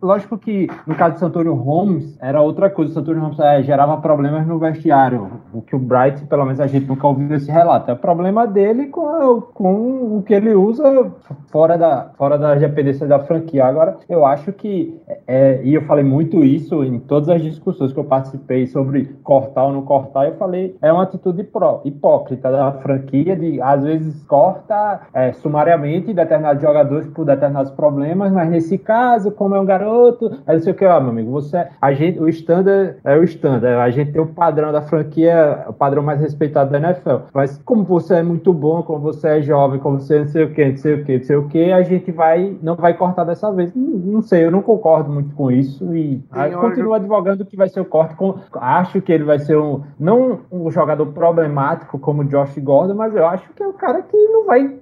[0.00, 2.90] lógico que no caso de Santoro Holmes era outra coisa.
[2.90, 6.66] O Santoro Holmes é, gerava problemas no vestiário, o que o Bright, pelo menos a
[6.66, 7.90] gente nunca ouviu esse relato.
[7.90, 11.12] É problema dele com, a, com o que ele usa
[11.50, 13.66] fora da, fora da dependência da franquia.
[13.66, 18.00] Agora, eu acho que, é, e eu falei muito isso em todas as discussões que
[18.00, 22.72] eu participei sobre cortar ou não cortar, eu falei, é uma atitude pró hipócrita da
[22.72, 29.30] franquia de às vezes corta é, sumariamente determinados jogadores por determinados problemas, mas nesse caso,
[29.30, 32.18] como é um garoto, aí não sei o que, ó, meu amigo, você, a gente,
[32.18, 36.20] o standard é o standard, a gente tem o padrão da franquia, o padrão mais
[36.20, 40.20] respeitado da NFL, mas como você é muito bom, como você é jovem, como você
[40.20, 42.56] não sei o que, não sei o que, não sei o que, a gente vai,
[42.62, 43.74] não vai cortar dessa vez.
[43.74, 46.22] Não, não sei, eu não concordo muito com isso e
[46.60, 50.40] continuo advogando que vai ser o corte, com, acho que ele vai ser um, não
[50.50, 54.16] um jogador problemático problemático como Josh Gordon, mas eu acho que é o cara que
[54.16, 54.76] não vai.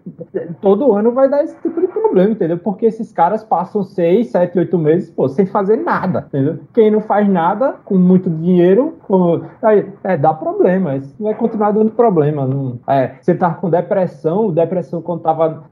[0.60, 2.58] Todo ano vai dar esse tipo de problema, entendeu?
[2.58, 6.58] Porque esses caras passam seis, sete, oito meses, pô, sem fazer nada, entendeu?
[6.74, 9.42] Quem não faz nada, com muito dinheiro, com,
[10.04, 10.96] é, dá problema.
[10.96, 12.46] Isso vai continuar dando problema.
[12.46, 15.64] Não, é, você tá com depressão, depressão quando tava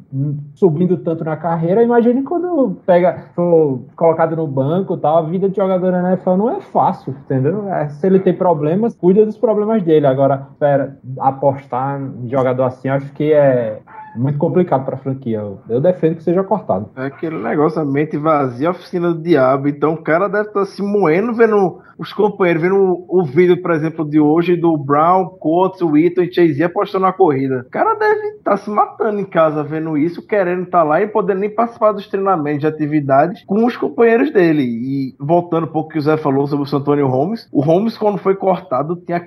[0.55, 5.57] subindo tanto na carreira, imagine quando pega, for colocado no banco tal, a vida de
[5.57, 7.69] jogador na NFL não é fácil, entendeu?
[7.71, 10.07] É, se ele tem problemas, cuida dos problemas dele.
[10.07, 13.81] Agora, pera, apostar em jogador assim, acho que é
[14.17, 15.43] muito complicado para a franquia.
[15.69, 16.91] Eu defendo que seja cortado.
[16.97, 19.69] É aquele negócio, a mente vazia, a oficina do diabo.
[19.69, 23.73] Então o cara deve estar tá se moendo vendo os companheiros, vendo o, vídeo, por
[23.73, 27.65] exemplo, de hoje do Brown, Coates, Witton e Chase apostando na corrida.
[27.67, 31.03] O cara deve estar tá se matando em casa vendo isso, querendo estar tá lá
[31.03, 34.63] e podendo nem participar dos treinamentos de atividades com os companheiros dele.
[34.63, 38.19] E voltando um pouco que o Zé falou sobre o Antônio Holmes, o Holmes, quando
[38.19, 39.19] foi cortado, tinha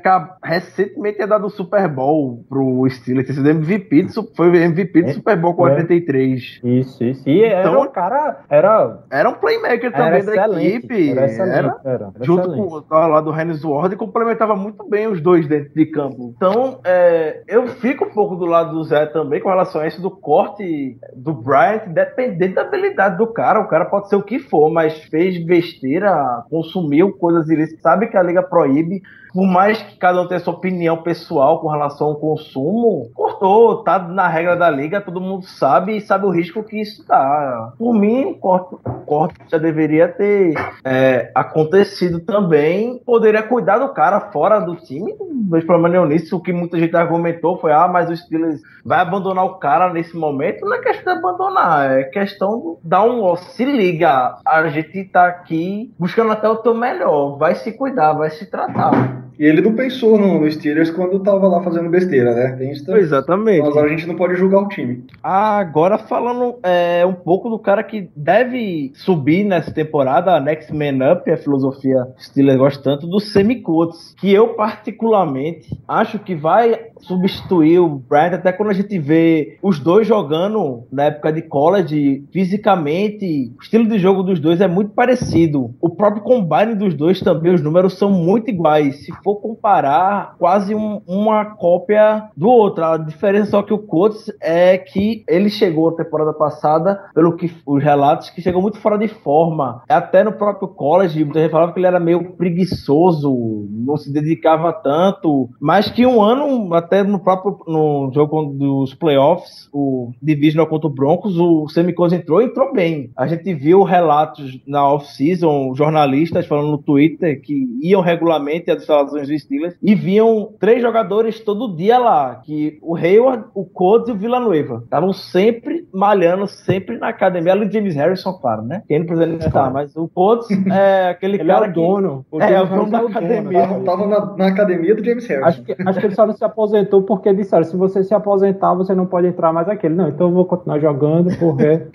[0.44, 5.14] recentemente tinha dado o Super Bowl pro Steelers, tinha sido MVP, foi MVP do é,
[5.14, 6.62] Super Bowl 43.
[6.64, 6.68] É.
[6.68, 7.30] Isso, isso.
[7.30, 8.38] E então, era um cara.
[8.50, 11.12] Era, era um playmaker também da equipe.
[11.12, 12.70] Era, era, era, junto excelente.
[12.88, 16.34] com o lá do Hennis Ward e complementava muito bem os dois dentro de campo.
[16.36, 20.02] Então, é, eu fico um pouco do lado do Zé também com relação a isso
[20.02, 23.60] do corte do Bryant, dependendo da habilidade do cara.
[23.60, 28.18] O cara pode ser o que for, mas fez besteira, consumiu coisas ilícitas, sabe que
[28.18, 29.02] a liga proíbe
[29.34, 34.00] por mais que cada um tenha sua opinião pessoal com relação ao consumo, cortou, tá
[34.00, 37.74] na regra da liga, todo mundo sabe e sabe o risco que isso dá.
[37.78, 38.76] Por mim, corte,
[39.06, 40.54] corte já deveria ter
[40.84, 43.00] é, acontecido também.
[43.06, 46.36] Poderia cuidar do cara fora do time, não vejo problema nenhum nisso.
[46.36, 50.16] O que muita gente argumentou foi: ah, mas o Steelers vai abandonar o cara nesse
[50.16, 50.66] momento.
[50.66, 53.22] Não é questão de abandonar, é questão de dar um.
[53.24, 58.14] Ó, se liga, a gente tá aqui buscando até o teu melhor, vai se cuidar,
[58.14, 59.21] vai se tratar.
[59.40, 62.56] E ele não pensou no, no Steelers quando tava lá fazendo besteira, né?
[62.58, 63.02] Tem isso também.
[63.02, 63.68] Exatamente.
[63.68, 65.04] Agora a gente não pode julgar o time.
[65.24, 71.14] Agora falando é, um pouco do cara que deve subir nessa temporada, a Next Man
[71.14, 76.91] Up, a filosofia Steelers gosta tanto, do Semi Coates, que eu particularmente acho que vai
[77.02, 82.26] substituir o Bryant, até quando a gente vê os dois jogando na época de college,
[82.32, 85.74] fisicamente, o estilo de jogo dos dois é muito parecido.
[85.82, 89.06] O próprio combine dos dois também, os números são muito iguais.
[89.06, 92.84] Se for comparar, quase um, uma cópia do outro.
[92.84, 97.52] A diferença só que o Coates é que ele chegou a temporada passada, pelo que
[97.66, 99.84] os relatos, que chegou muito fora de forma.
[99.90, 104.72] Até no próprio college, muita gente falava que ele era meio preguiçoso, não se dedicava
[104.72, 110.88] tanto, mas que um ano até no próprio no jogo dos playoffs, o Divisional contra
[110.88, 113.12] o Broncos, o Semicos entrou e entrou bem.
[113.16, 119.28] A gente viu relatos na off-season, jornalistas falando no Twitter que iam regularmente às instalações
[119.28, 124.12] do Steelers e viam três jogadores todo dia lá, que o Hayward, o Codes e
[124.12, 124.82] o Villanueva.
[124.84, 127.54] Estavam sempre malhando, sempre na academia.
[127.54, 128.84] Ali o James Harrison, claro, né?
[128.88, 129.72] Quem não precisa nem estar, é.
[129.72, 132.26] mas o Codes é aquele ele cara é o dono.
[132.30, 132.38] Que...
[132.38, 133.62] O é, é o dono da academia.
[133.62, 135.48] Tava, tava na, na, academia do James Harrison.
[135.48, 138.14] Acho que, acho que ele só não se aposentou aposentou porque disseram: se você se
[138.14, 139.96] aposentar, você não pode entrar mais aquele.
[139.96, 141.88] Não, então eu vou continuar jogando, porque.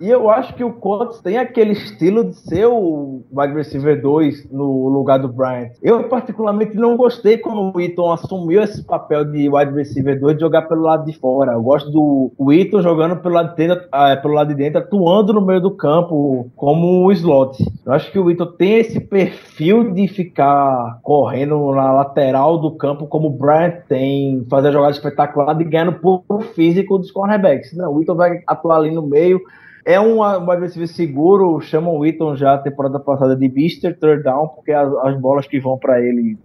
[0.00, 4.50] E eu acho que o Colts tem aquele estilo de ser o wide receiver 2
[4.50, 5.70] no lugar do Bryant.
[5.82, 10.40] Eu, particularmente, não gostei como o Eaton assumiu esse papel de wide receiver 2 de
[10.40, 11.52] jogar pelo lado de fora.
[11.52, 15.32] Eu gosto do Eaton jogando pelo lado, de dentro, ah, pelo lado de dentro, atuando
[15.32, 17.56] no meio do campo como o slot.
[17.84, 23.06] Eu acho que o Eaton tem esse perfil de ficar correndo na lateral do campo
[23.06, 26.22] como o Bryant tem, fazer jogada espetacular e ganhando por
[26.54, 27.76] físico dos cornerbacks.
[27.76, 29.40] Não, o Eaton vai atuar ali no meio
[29.86, 34.24] é um wide receiver seguro, chamam o Witton já a temporada passada de Mister Third
[34.24, 36.36] Down, porque as, as bolas que vão para ele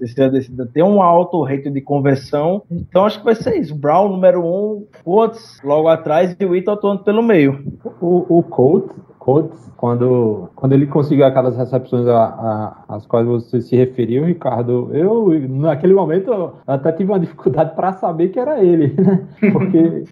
[0.72, 2.62] tem um alto rate de conversão.
[2.70, 3.76] Então acho que vai ser isso.
[3.76, 7.64] Brown, número um, Colts logo atrás e o Witton atuando pelo meio.
[8.00, 13.62] O, o Colts Colts, quando, quando ele conseguiu aquelas recepções a, a, às quais você
[13.62, 18.96] se referiu, Ricardo, eu, naquele momento, até tive uma dificuldade para saber que era ele,
[18.98, 19.28] né?
[19.54, 20.04] Porque,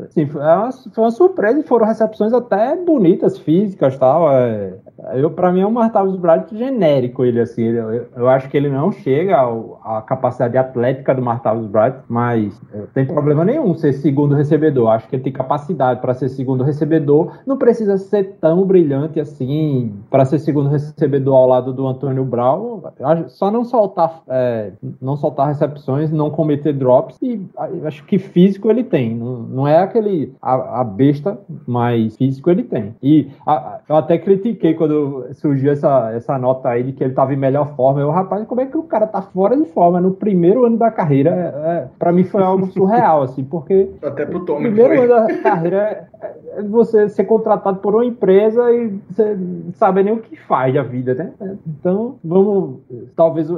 [0.00, 4.28] assim, foi uma, foi uma surpresa e foram recepções até bonitas, físicas tal.
[4.32, 4.74] É,
[5.14, 7.62] eu, para mim, é um Martavis Bryant genérico, ele, assim.
[7.62, 9.36] Eu, eu, acho que ele não chega
[9.84, 14.90] à capacidade atlética do Martavis Bryant, mas não tem problema nenhum ser segundo recebedor.
[14.90, 17.38] Acho que ele tem capacidade para ser segundo recebedor.
[17.46, 22.24] Não precisa ser tão tão brilhante assim para ser segundo recebedor ao lado do Antônio
[22.24, 22.80] Brown.
[23.26, 24.72] Só não soltar, é,
[25.02, 27.46] não soltar recepções, não cometer drops e
[27.84, 29.14] acho que físico ele tem.
[29.14, 32.94] Não, não é aquele a, a, besta, mas físico ele tem.
[33.02, 37.34] E a, eu até critiquei quando surgiu essa, essa nota aí de que ele estava
[37.34, 38.00] em melhor forma.
[38.00, 40.90] Eu, rapaz, como é que o cara tá fora de forma no primeiro ano da
[40.90, 41.30] carreira?
[41.30, 45.04] É, é para mim foi algo surreal, assim, porque até pro Tom, primeiro foi.
[45.04, 50.02] ano da carreira é, é você ser contratado por uma empresa e você não sabe
[50.02, 51.32] nem o que faz da vida, né?
[51.66, 52.80] Então, vamos.
[53.14, 53.50] Talvez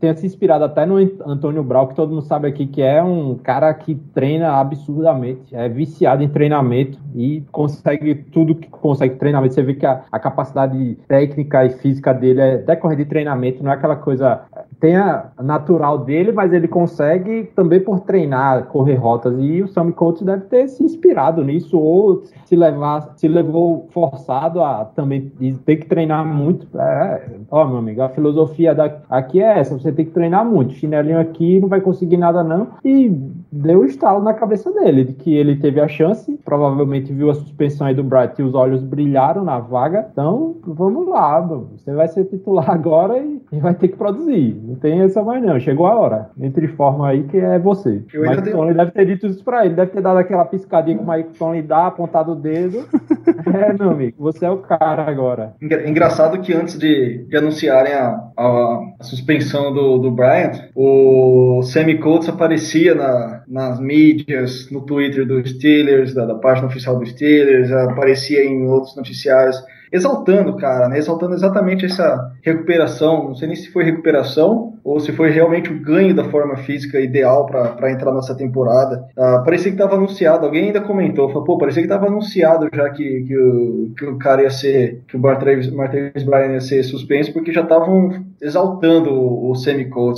[0.00, 3.34] tenha se inspirado até no Antônio Brau, que todo mundo sabe aqui que é um
[3.36, 9.54] cara que treina absurdamente, é viciado em treinamento e consegue tudo que consegue treinamento.
[9.54, 13.70] Você vê que a, a capacidade técnica e física dele é decorrer de treinamento, não
[13.70, 14.42] é aquela coisa.
[14.80, 19.34] Tem a natural dele, mas ele consegue também por treinar, correr rotas.
[19.38, 24.62] E o Sammy Coates deve ter se inspirado nisso, ou se levar, se levou forçado
[24.62, 25.32] a também
[25.64, 26.66] ter que treinar muito.
[26.78, 30.74] É, ó, meu amigo, a filosofia da, aqui é essa você tem que treinar muito.
[30.74, 32.68] Chinelinho aqui não vai conseguir nada, não.
[32.84, 33.08] E
[33.50, 37.34] deu um estalo na cabeça dele, de que ele teve a chance, provavelmente viu a
[37.34, 40.08] suspensão aí do Bright e os olhos brilharam na vaga.
[40.12, 44.60] Então, vamos lá, você vai ser titular agora e, e vai ter que produzir.
[44.66, 46.30] Não tem essa mais não, chegou a hora.
[46.40, 48.02] Entre forma aí que é você.
[48.14, 48.56] O Mike tenho...
[48.56, 51.38] Tony deve ter dito isso pra ele, deve ter dado aquela piscadinha que o Mike
[51.38, 52.84] Tony dá, apontado o dedo.
[53.54, 55.54] é, meu amigo, você é o cara agora.
[55.60, 61.98] Engraçado que antes de, de anunciarem a, a, a suspensão do, do Bryant, o Sammy
[61.98, 67.70] Coates aparecia na, nas mídias, no Twitter do Steelers, da, da página oficial do Steelers,
[67.70, 69.56] aparecia em outros noticiários
[69.92, 70.98] exaltando, cara, né?
[70.98, 73.28] Exaltando exatamente essa recuperação.
[73.28, 77.00] Não sei nem se foi recuperação ou se foi realmente o ganho da forma física
[77.00, 79.04] ideal para entrar nessa temporada.
[79.18, 82.88] Uh, parecia que estava anunciado, alguém ainda comentou, falou, pô, parecia que estava anunciado já
[82.90, 87.32] que, que, o, que o cara ia ser, que o Martavis Bryan ia ser suspenso,
[87.32, 88.10] porque já estavam
[88.40, 89.54] exaltando o, o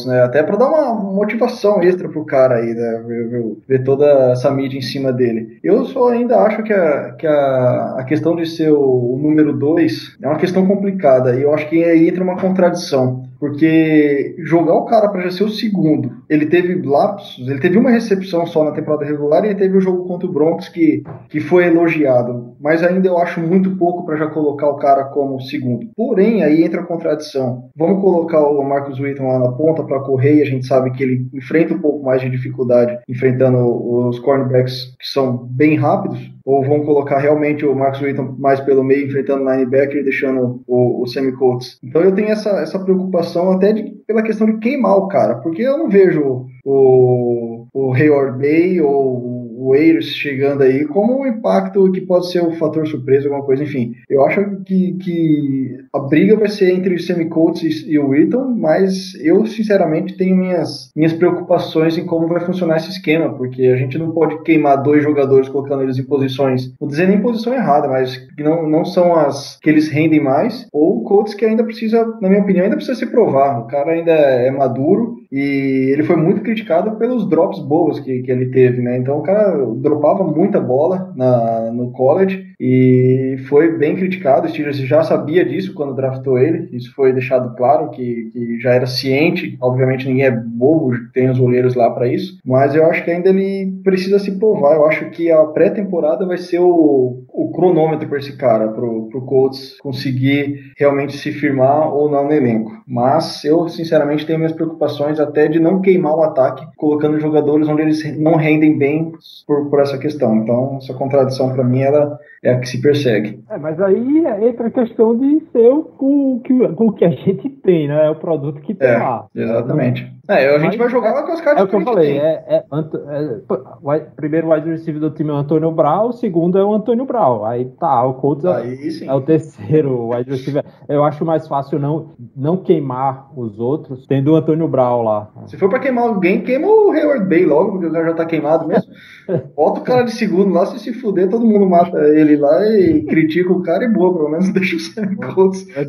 [0.07, 0.23] né?
[0.23, 3.03] Até para dar uma motivação extra pro cara aí, né?
[3.07, 5.59] Ver, ver, ver, toda essa mídia em cima dele.
[5.64, 9.57] Eu só ainda acho que a, que a, a questão de ser o, o número
[9.57, 13.28] 2 é uma questão complicada e eu acho que aí entra uma contradição.
[13.39, 17.91] Porque jogar o cara para já ser o segundo, ele teve lapsos, ele teve uma
[17.91, 21.66] recepção só na temporada regular e teve o jogo contra o Broncos que, que foi
[21.66, 22.57] elogiado.
[22.61, 25.89] Mas ainda eu acho muito pouco para já colocar o cara como segundo.
[25.97, 27.68] Porém, aí entra a contradição.
[27.76, 31.03] Vamos colocar o Marcus Wheaton lá na ponta para correr e a gente sabe que
[31.03, 36.18] ele enfrenta um pouco mais de dificuldade enfrentando os cornerbacks que são bem rápidos.
[36.49, 40.62] Ou vamos colocar realmente o Marcus Wheaton mais pelo meio, enfrentando o linebacker e deixando
[40.66, 41.78] o, o Sammy Coates.
[41.84, 45.61] Então eu tenho essa, essa preocupação até de, pela questão de queimar o cara, porque
[45.61, 51.91] eu não vejo o, o Hayward Bay ou o Eiros chegando aí, como um impacto
[51.91, 53.93] que pode ser um fator surpresa, alguma coisa, enfim.
[54.09, 58.55] Eu acho que, que a briga vai ser entre o Sammy Coates e, o Wheaton,
[58.57, 63.77] mas eu, sinceramente, tenho minhas, minhas preocupações em como vai funcionar esse esquema, porque a
[63.77, 67.89] gente não pode queimar dois jogadores colocando eles em posições, não dizer nem posição errada,
[67.89, 71.65] mas que não, não são as que eles rendem mais, ou o Coates que ainda
[71.65, 73.61] precisa, na minha opinião, ainda precisa se provar.
[73.61, 78.31] O cara ainda é maduro e ele foi muito criticado pelos drops bobos que, que
[78.31, 78.99] ele teve, né?
[78.99, 84.47] Então o cara dropava muita bola na, no college e foi bem criticado.
[84.47, 88.72] O Steelers já sabia disso quando draftou ele, isso foi deixado claro que, que já
[88.72, 89.57] era ciente.
[89.61, 93.29] Obviamente ninguém é bobo, tem os olheiros lá para isso, mas eu acho que ainda
[93.29, 94.76] ele precisa se provar.
[94.76, 99.22] Eu acho que a pré-temporada vai ser o, o cronômetro para esse cara, pro, pro
[99.22, 102.72] Colts conseguir realmente se firmar ou não no elenco.
[102.87, 107.83] Mas eu sinceramente tenho minhas preocupações até de não queimar o ataque colocando jogadores onde
[107.83, 109.12] eles não rendem bem
[109.47, 110.37] por, por essa questão.
[110.37, 113.43] Então essa contradição para mim ela é a que se persegue.
[113.51, 117.11] É, mas aí entra a questão de ser com o que, com o que a
[117.11, 118.07] gente tem, né?
[118.07, 119.26] É o produto que tem é, lá.
[119.34, 120.18] Exatamente.
[120.28, 122.18] É, a gente vai jogar é, com as caras É o que eu falei.
[122.18, 126.64] É, é, é, primeiro wide receiver do time é o Antônio Brown, o segundo é
[126.64, 127.47] o Antônio Brown.
[127.47, 130.62] Aí tá, o Colts é, é, o terceiro wide receiver.
[130.86, 135.30] Eu acho mais fácil não, não queimar os outros, tendo o Antônio Brown lá.
[135.47, 138.26] Se for pra queimar alguém, queima o Hayward Bay logo, porque o cara já tá
[138.26, 138.93] queimado mesmo.
[139.57, 143.03] Bota o cara de segundo lá, se se fuder, todo mundo mata ele lá e
[143.05, 145.16] critica o cara e boa, pelo menos deixa o Sam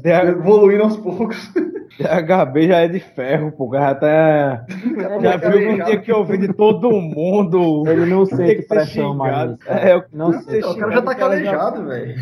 [0.03, 1.51] é evoluindo aos poucos.
[1.99, 3.69] DHB já é de ferro, pô.
[3.73, 4.65] Já tá.
[5.21, 7.83] Já viu um dia que eu ouvi de todo mundo.
[7.87, 9.57] Ele não sente pressão mais.
[9.67, 10.61] É, eu não sei.
[10.61, 12.15] O cara já tá calejado, velho.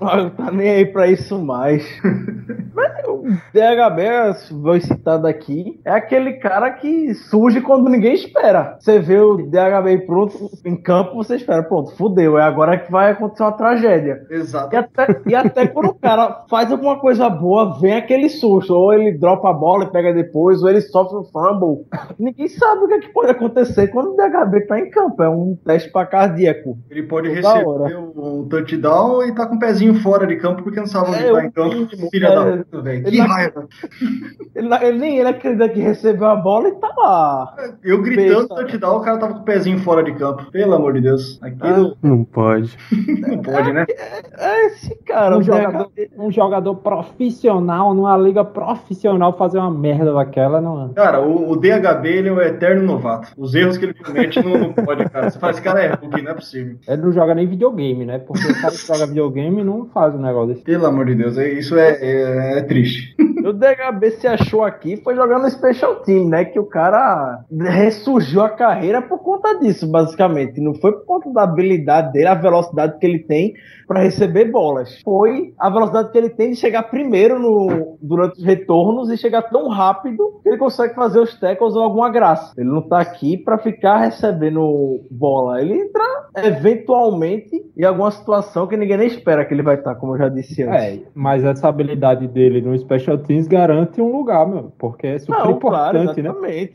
[0.00, 1.84] Não tá nem aí pra isso mais.
[2.74, 3.22] Mas o
[3.52, 8.76] DHB, vou citar daqui, é aquele cara que surge quando ninguém espera.
[8.78, 12.38] Você vê o DHB pronto em campo, você espera, pronto, fudeu.
[12.38, 14.22] É agora que vai acontecer uma tragédia.
[14.30, 14.74] Exato.
[14.74, 18.72] E até, e até quando o cara faz alguma coisa boa, vem aquele susto.
[18.72, 21.86] Ou ele dropa a bola e pega depois, ou ele sofre um fumble.
[22.18, 25.22] Ninguém sabe o que, é que pode acontecer quando o DHB tá em campo.
[25.22, 26.78] É um teste para cardíaco.
[26.90, 30.86] Ele pode receber um touchdown e tá com o pezinho fora de campo porque não
[30.86, 32.10] sabe onde é, tá em campo.
[32.10, 33.04] Filha é, da puta, velho.
[33.04, 33.68] Que raiva.
[34.52, 37.54] Ele, ele, nem ele acredita que recebeu a bola e tá lá.
[37.82, 40.50] Eu gritando touchdown, o cara tava com o pezinho fora de campo.
[40.50, 41.40] Pelo amor de Deus.
[41.40, 41.92] Aquilo...
[41.92, 42.76] Ah, não pode.
[43.28, 43.86] não pode, né?
[43.88, 45.38] É, é esse cara.
[45.38, 50.92] Um jogador, um jogador profissional numa liga profissional fazer uma merda daquela, não.
[50.94, 53.32] Cara, o, o DHB ele é o eterno novato.
[53.36, 55.30] Os erros que ele comete não, não pode, cara.
[55.30, 56.76] Você esse cara é rookie, não é possível.
[56.86, 58.18] Ele não joga nem videogame, né?
[58.18, 60.64] Porque o cara que joga videogame não faz um negócio desse.
[60.64, 63.14] Pelo amor de Deus, isso é, é, é triste.
[63.40, 66.44] O DHB se achou aqui foi jogando no Special Team, né?
[66.44, 70.60] Que o cara ressurgiu a carreira por conta disso, basicamente.
[70.60, 73.54] Não foi por conta da habilidade dele, a velocidade que ele tem
[73.90, 75.00] para receber bolas.
[75.02, 79.42] Foi a velocidade que ele tem de chegar primeiro no, durante os retornos e chegar
[79.42, 82.52] tão rápido que ele consegue fazer os tackles ou alguma graça.
[82.56, 85.60] Ele não tá aqui para ficar recebendo bola.
[85.60, 86.04] Ele entra
[86.36, 90.28] eventualmente em alguma situação que ninguém nem espera que ele vai estar, como eu já
[90.28, 90.84] disse antes.
[90.84, 95.38] É, mas essa habilidade dele no Special Teams garante um lugar, meu, porque é super
[95.38, 96.14] não, importante, claro, né?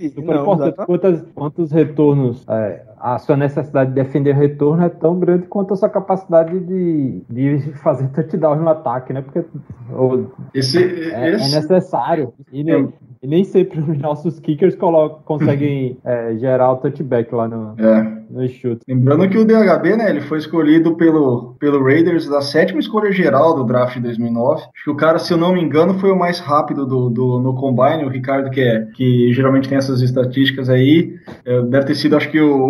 [0.09, 0.75] Super não, importante.
[0.85, 5.73] Quantos, quantos retornos é, a sua necessidade de defender o retorno é tão grande quanto
[5.73, 9.21] a sua capacidade de, de fazer touchdown no ataque, né?
[9.21, 9.43] Porque
[9.93, 11.55] ou, esse, é, é esse...
[11.55, 12.33] é, necessário.
[12.51, 17.47] E, nem, e, nem sempre os nossos kickers colocam, conseguem é, gerar o touchback lá
[17.47, 17.75] no.
[17.77, 18.03] É.
[18.29, 18.81] no chute.
[18.87, 23.55] Lembrando que o DHB, né, ele foi escolhido pelo, pelo Raiders da sétima escolha geral
[23.55, 24.61] do draft de 2009.
[24.61, 27.39] Acho que o cara, se eu não me engano, foi o mais rápido do, do
[27.39, 31.15] no Combine, o Ricardo, que, é, que geralmente tem essas estatísticas aí,
[31.45, 32.69] é, deve ter sido, acho que o...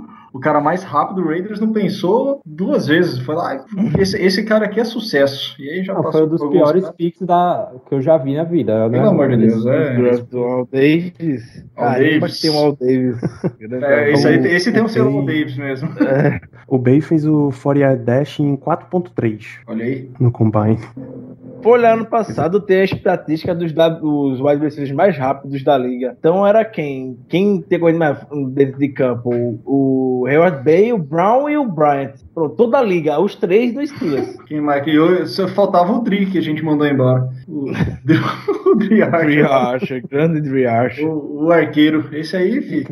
[0.33, 3.19] o cara mais rápido do Raiders não pensou duas vezes.
[3.19, 3.63] Foi lá,
[3.99, 5.55] esse, esse cara aqui é sucesso.
[5.61, 8.17] E aí já Não, passou foi um dos piores alguns picks da, que eu já
[8.17, 8.87] vi na vida.
[8.89, 8.97] né?
[8.99, 10.17] Pelo amor de Deus, é.
[10.29, 11.65] Do Al Davis.
[11.75, 12.19] Al Ah, Davis.
[12.19, 13.17] mas tem um Al Davis.
[13.83, 15.89] É, esse, aí, esse tem o selo Tem- Davis mesmo.
[16.67, 20.09] O Bay fez o 40 Dash em 4.3 Olha aí.
[20.19, 20.79] no Combine.
[21.61, 26.15] Foi lá ano passado tem a estatística dos, dos wide receivers mais rápidos da liga.
[26.17, 27.17] Então era quem?
[27.27, 28.17] Quem tem corrido mais
[28.53, 29.29] dentro de campo?
[29.65, 32.13] O, o Hayward Bay, o Brown e o Bryant.
[32.33, 34.37] Pronto, toda a liga, os três do Steelers.
[34.45, 34.85] Quem mais?
[34.85, 37.27] Eu, só faltava o Dri que a gente mandou embora.
[37.51, 37.65] O,
[38.71, 38.75] o
[40.09, 41.07] grande Dre Archer.
[41.07, 42.07] O, o arqueiro.
[42.13, 42.85] Esse aí, fi.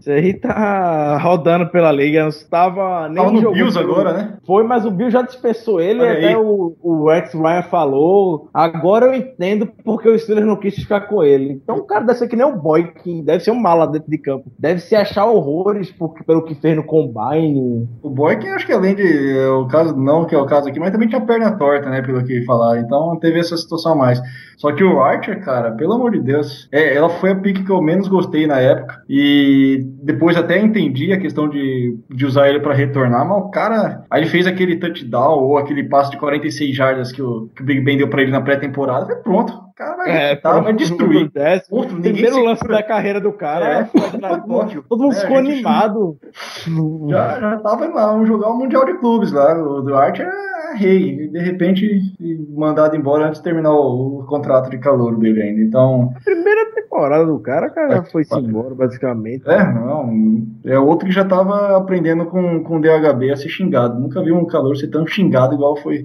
[0.00, 2.22] Isso aí tá rodando pela liga.
[2.22, 4.34] Não estava nem Tava no jogando Bills agora, né?
[4.44, 6.24] Foi, mas o Bill já dispensou ele, Olha aí.
[6.24, 8.48] até o, o Rex Ryan falou.
[8.52, 11.60] Agora eu entendo porque o Steelers não quis ficar com ele.
[11.62, 14.10] Então o cara deve ser que nem o boy, que deve ser um mala dentro
[14.10, 14.50] de campo.
[14.58, 17.88] Deve se achar horrores por, pelo que fez no Combine.
[18.02, 20.68] O Boy, que acho que além de é, o caso, não que é o caso
[20.68, 22.02] aqui, mas também tinha perna torta, né?
[22.02, 22.80] Pelo que falaram.
[22.80, 24.20] Então teve essa situação a mais.
[24.62, 27.72] Só que o Archer, cara, pelo amor de Deus, é, ela foi a pick que
[27.72, 29.02] eu menos gostei na época.
[29.08, 34.04] E depois até entendi a questão de, de usar ele pra retornar, mas o cara.
[34.08, 37.66] Aí ele fez aquele touchdown ou aquele passe de 46 jardas que o, que o
[37.66, 39.06] Big Ben deu pra ele na pré-temporada.
[39.06, 39.52] Foi pronto.
[39.52, 41.28] O cara vai, tá, vai destruir.
[41.34, 43.80] Décimo, ninguém primeiro lance da carreira do cara.
[43.80, 44.84] É, foi foi ótimo.
[44.88, 46.18] todo mundo É, ficou animado.
[47.10, 49.54] Já, já tava lá, vamos jogar o Mundial de Clubes lá.
[49.60, 51.24] O Duarte é rei.
[51.24, 52.00] E de repente,
[52.54, 55.60] mandado embora antes de terminar o, o contrato de calor dele ainda.
[55.62, 58.46] Então, Primeira temporada do cara, cara, É, foi-se pode.
[58.46, 59.48] embora, basicamente.
[59.48, 60.42] é, não.
[60.64, 63.98] É outro que já tava aprendendo com, com o DHB a ser xingado.
[64.00, 66.04] Nunca vi um calor ser tão xingado igual foi,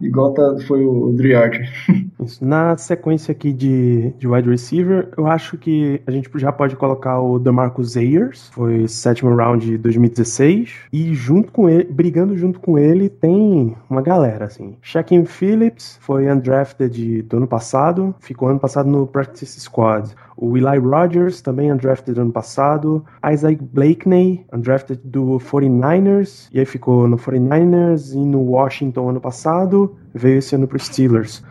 [0.00, 1.60] igual tá, foi o Driarte.
[2.24, 2.44] Isso.
[2.44, 7.20] Na sequência aqui de, de wide receiver, eu acho que a gente já pode colocar
[7.20, 12.78] o DeMarcus Ayers, foi sétimo round de 2016, e junto com ele, brigando junto com
[12.78, 14.76] ele, tem uma galera, assim.
[14.82, 20.14] Shaquem Phillips foi undrafted do ano passado, ficou ano passado no practice squad.
[20.36, 23.04] O Eli Rogers, também undrafted do ano passado.
[23.32, 29.96] Isaac Blakeney, undrafted do 49ers, e aí ficou no 49ers e no Washington ano passado,
[30.12, 31.42] veio esse ano pro Steelers.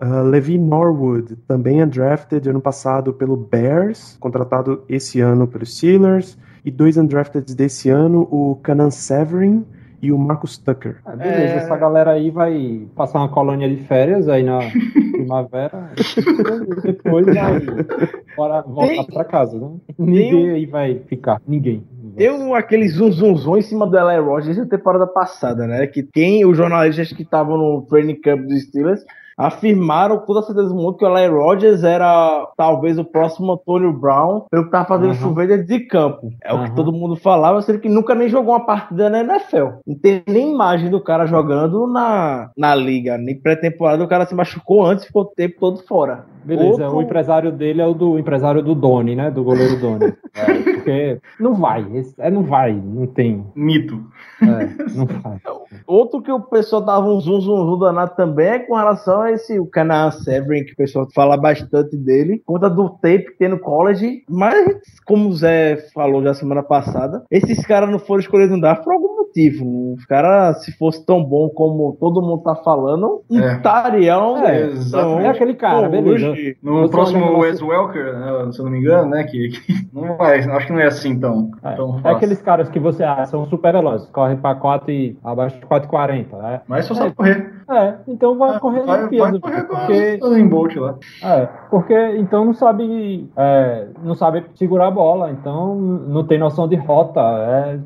[0.00, 6.38] Uh, Levi Norwood, também undrafted ano passado pelo Bears, contratado esse ano pelos Steelers.
[6.64, 9.64] E dois undrafteds desse ano, o Canan Severin
[10.02, 10.96] e o Marcus Tucker.
[11.06, 11.56] É, beleza, É.
[11.56, 14.58] essa galera aí vai passar uma colônia de férias aí na
[15.12, 15.90] primavera.
[15.96, 17.60] e depois vai
[18.36, 19.68] bora voltar Tem- pra casa, né?
[19.98, 21.40] Ninguém aí vai ficar.
[21.46, 21.82] Ninguém.
[22.16, 25.86] Deu um, aquele zum zum zum em cima do Eli Rogers na temporada passada, né?
[25.86, 29.04] Que quem, os jornalistas que estavam no training camp dos Steelers
[29.38, 33.92] afirmaram com toda certeza do mundo que o Eli Rogers era talvez o próximo Antonio
[33.92, 35.20] Brown, pelo que tava fazendo Aham.
[35.20, 36.30] chover dentro de campo.
[36.42, 39.78] É o que todo mundo falava, sendo que nunca nem jogou uma partida na NFL.
[39.86, 44.02] Não tem nem imagem do cara jogando na, na liga, nem pré-temporada.
[44.02, 46.24] O cara se machucou antes e ficou o tempo todo fora.
[46.44, 49.30] Beleza, Outro- o empresário dele é o do o empresário do Doni, né?
[49.30, 50.12] Do goleiro Doni.
[50.38, 51.84] É, porque não vai,
[52.16, 53.44] é, não vai, não tem.
[53.56, 54.00] Mito.
[54.40, 55.36] É, não vai.
[55.84, 59.58] Outro que o pessoal dava um zoom, zoom, zoom danado também é com relação esse
[59.58, 63.58] o Canaan Severin, que o pessoal fala bastante dele, conta do tape que tem no
[63.58, 64.68] college, mas
[65.04, 68.92] como o Zé falou já semana passada, esses caras não foram escolhidos no draft por
[68.92, 69.94] algum motivo.
[69.94, 73.56] Os caras, se fosse tão bom como todo mundo tá falando, É.
[73.56, 74.44] estariam.
[74.44, 75.26] É, exatamente.
[75.26, 76.30] É aquele cara, beleza.
[76.30, 76.56] hoje.
[76.62, 79.24] No Eu próximo Wes Welker, né, se eu não me engano, né?
[79.24, 79.60] Que, que
[79.92, 83.02] não vai, acho que não é assim tão, É, tão é aqueles caras que você
[83.04, 86.60] acha são super velozes, correm pra 4 e abaixo de 4,40, né?
[86.66, 87.52] Mas só sabe correr.
[87.70, 90.94] É, então vai correr Ah, vai, no vai peso, correr porque Usain Bolt lá.
[91.22, 96.66] É, porque então não sabe, é, não sabe segurar a bola, então não tem noção
[96.66, 97.78] de rota, é,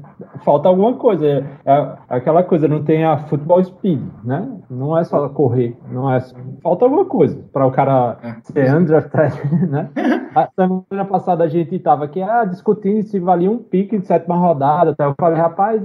[0.44, 1.26] falta alguma coisa.
[1.26, 4.48] É, é aquela coisa, não tem a futebol speed, né?
[4.70, 6.20] Não é só correr, não é.
[6.62, 8.34] Falta alguma coisa para o cara É.
[8.42, 9.90] ser undrafted, né?
[10.34, 14.36] A semana passada a gente tava aqui ah, discutindo se valia um pique de sétima
[14.36, 14.92] rodada.
[14.92, 15.82] Até eu falei, rapaz,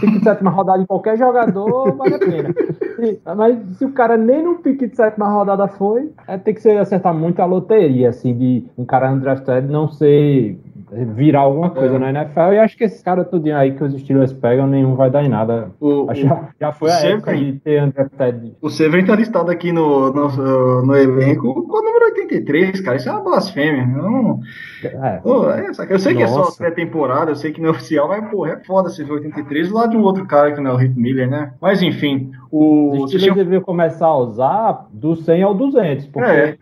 [0.00, 2.54] pique de sétima rodada em qualquer jogador vale a pena.
[2.98, 6.60] E- mas se o cara nem no pique de sétima rodada foi, é, tem que
[6.60, 10.58] ser acertar muito a loteria, assim, de um cara undrafted não ser
[10.90, 11.98] virar alguma coisa é.
[11.98, 12.52] na NFL.
[12.52, 15.28] E acho que esses caras tudinho aí que os Steelers pegam, nenhum vai dar em
[15.28, 15.70] nada.
[15.80, 18.54] O, acho, o, já, já foi a época de ter undrafted.
[18.60, 22.96] O Severin tá listado aqui no, no, no elenco com o número 83, cara.
[22.96, 23.86] Isso é uma blasfêmia.
[23.86, 24.40] Não...
[24.84, 25.16] É.
[25.18, 26.40] Pô, é, eu sei que Nossa.
[26.40, 29.68] é só pré-temporada, eu sei que não é oficial, mas, pô, é foda se 83
[29.68, 31.52] do lado de um outro cara que não é o Rick Miller, né?
[31.60, 33.04] Mas enfim, o.
[33.04, 36.58] Os Steelers deveriam começar a usar do 100 ao 200, porque, é.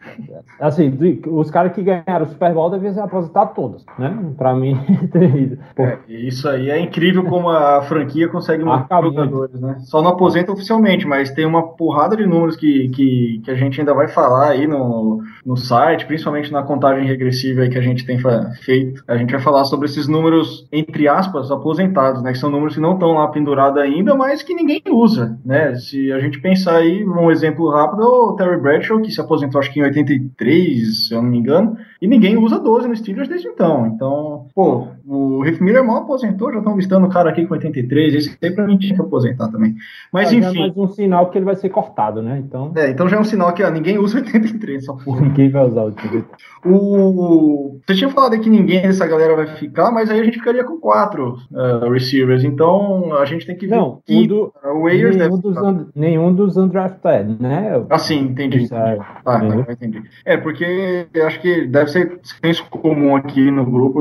[0.60, 0.96] assim,
[1.26, 4.13] os caras que ganharam o Super Bowl deviam se aposentar todos, né?
[4.36, 4.78] Pra mim,
[5.76, 9.76] é, isso aí é incrível como a franquia consegue manter jogadores, né?
[9.80, 13.80] Só não aposenta oficialmente, mas tem uma porrada de números que, que, que a gente
[13.80, 18.18] ainda vai falar aí no, no site, principalmente na contagem regressiva que a gente tem
[18.62, 19.02] feito.
[19.06, 22.32] A gente vai falar sobre esses números, entre aspas, aposentados, né?
[22.32, 25.74] Que são números que não estão lá pendurados ainda, mas que ninguém usa, né?
[25.74, 29.72] Se a gente pensar aí, um exemplo rápido, o Terry Bradshaw, que se aposentou acho
[29.72, 33.48] que em 83, se eu não me engano, e ninguém usa 12 no Steelers desde
[33.48, 33.86] então.
[33.86, 38.14] Então, pô, o Rick Miller mal aposentou, já estão listando o cara aqui com 83,
[38.14, 39.74] esse aí pra mim tinha que aposentar também.
[40.12, 40.54] Mas ah, enfim.
[40.54, 42.42] É mais um sinal que ele vai ser cortado, né?
[42.46, 42.72] Então...
[42.76, 45.22] É, então já é um sinal que ó, ninguém usa 83, só porra.
[45.24, 46.24] Ninguém vai usar o time.
[46.62, 47.80] O...
[47.86, 50.78] Você tinha falado que ninguém dessa galera vai ficar, mas aí a gente ficaria com
[50.78, 55.38] quatro uh, receivers, então a gente tem que ver Não, que do, o Ayers nenhum,
[55.38, 57.82] dos and, nenhum dos undrafted, né?
[57.88, 58.68] Assim, entendi.
[58.70, 60.02] É, ah, tá, entendi.
[60.24, 64.00] É, porque eu acho que deve ser senso comum aqui no grupo,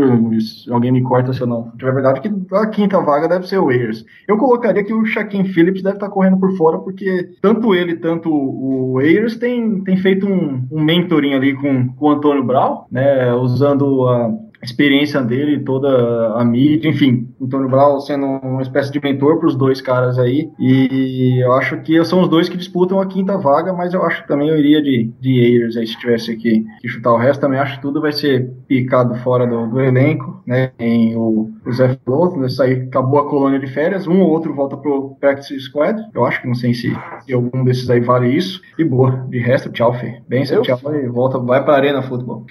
[0.72, 3.70] alguém me corta se eu não tiver verdade, que a quinta vaga deve ser o
[3.70, 4.06] Ayers.
[4.28, 8.30] Eu colocaria que o Shaquem Phillips deve estar correndo por fora, porque tanto ele, tanto
[8.32, 13.34] o Ayers tem, tem feito um, um mentoring ali com, com o Antônio Brown, né,
[13.34, 14.32] usando a
[14.64, 19.48] experiência dele, toda a mídia, enfim, o Tony Brown sendo uma espécie de mentor para
[19.48, 20.50] os dois caras aí.
[20.60, 24.22] E eu acho que são os dois que disputam a quinta vaga, mas eu acho
[24.22, 27.42] que também eu iria de, de Ayers aí se tivesse que, que chutar o resto.
[27.42, 30.72] Também acho que tudo vai ser picado fora do, do elenco, né?
[30.80, 32.48] Em o, o Zé Floto, né?
[32.48, 36.02] Sair, acabou a colônia de férias, um ou outro volta pro Practice Squad.
[36.14, 36.96] Eu acho que não sei se,
[37.26, 38.62] se algum desses aí vale isso.
[38.78, 40.22] E boa, de resto, tchau, Fê.
[40.28, 40.64] Bem, tchau
[40.96, 42.46] e volta, vai pra Arena Futebol.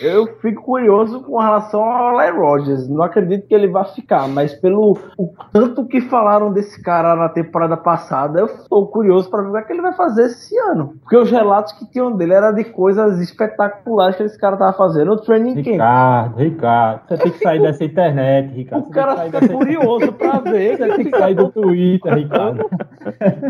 [0.00, 2.88] Eu fico curioso com a relação ao Larry Rogers.
[2.88, 7.28] Não acredito que ele vá ficar, mas pelo o tanto que falaram desse cara na
[7.28, 10.94] temporada passada, eu estou curioso para ver o que ele vai fazer esse ano.
[11.00, 15.12] Porque os relatos que tinham dele eram de coisas espetaculares que esse cara tava fazendo.
[15.12, 15.66] O training camp.
[15.66, 18.86] Ricardo, Ricardo, você eu tem que sair dessa internet, Ricardo.
[18.86, 19.52] O cara fica dessa...
[19.52, 20.76] curioso para ver.
[20.76, 22.70] Você tem que sair do Twitter, Ricardo.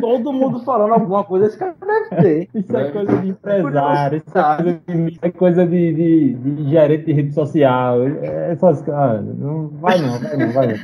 [0.01, 2.49] Todo mundo falando alguma coisa, esse cara deve ter.
[2.55, 7.05] Isso é, coisa de empresário, isso é coisa de, é coisa de, de, de gerente
[7.07, 7.90] de rede social.
[8.23, 9.39] É essas coisas.
[9.39, 10.75] Não vai não, vai não, vai não.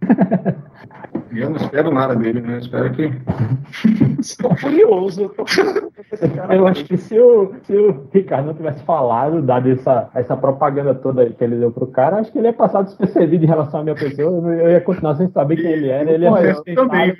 [1.32, 2.54] Eu não espero nada dele, né?
[2.54, 3.12] Eu espero que.
[4.18, 5.32] Estou furioso.
[6.50, 10.94] Eu acho que se o, se o Ricardo não tivesse falado, dado essa, essa propaganda
[10.94, 13.82] toda que ele deu pro cara, acho que ele ia passar despercebido em relação à
[13.84, 14.52] minha pessoa.
[14.52, 16.10] Eu ia continuar sem saber quem ele era.
[16.10, 17.14] Ele ia eu também.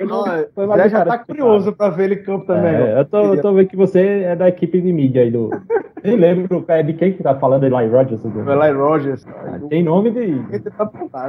[0.55, 2.75] Foi mais já tá curioso pra ver ele em campo também.
[2.75, 5.51] É, eu, tô, eu tô vendo que você é da equipe de mídia aí do.
[6.03, 8.25] Nem lembro é de quem que tá falando, Eli Rogers.
[8.25, 9.27] Eli Rogers.
[9.29, 10.61] Ah, tem nome de.
[10.71, 10.87] Tá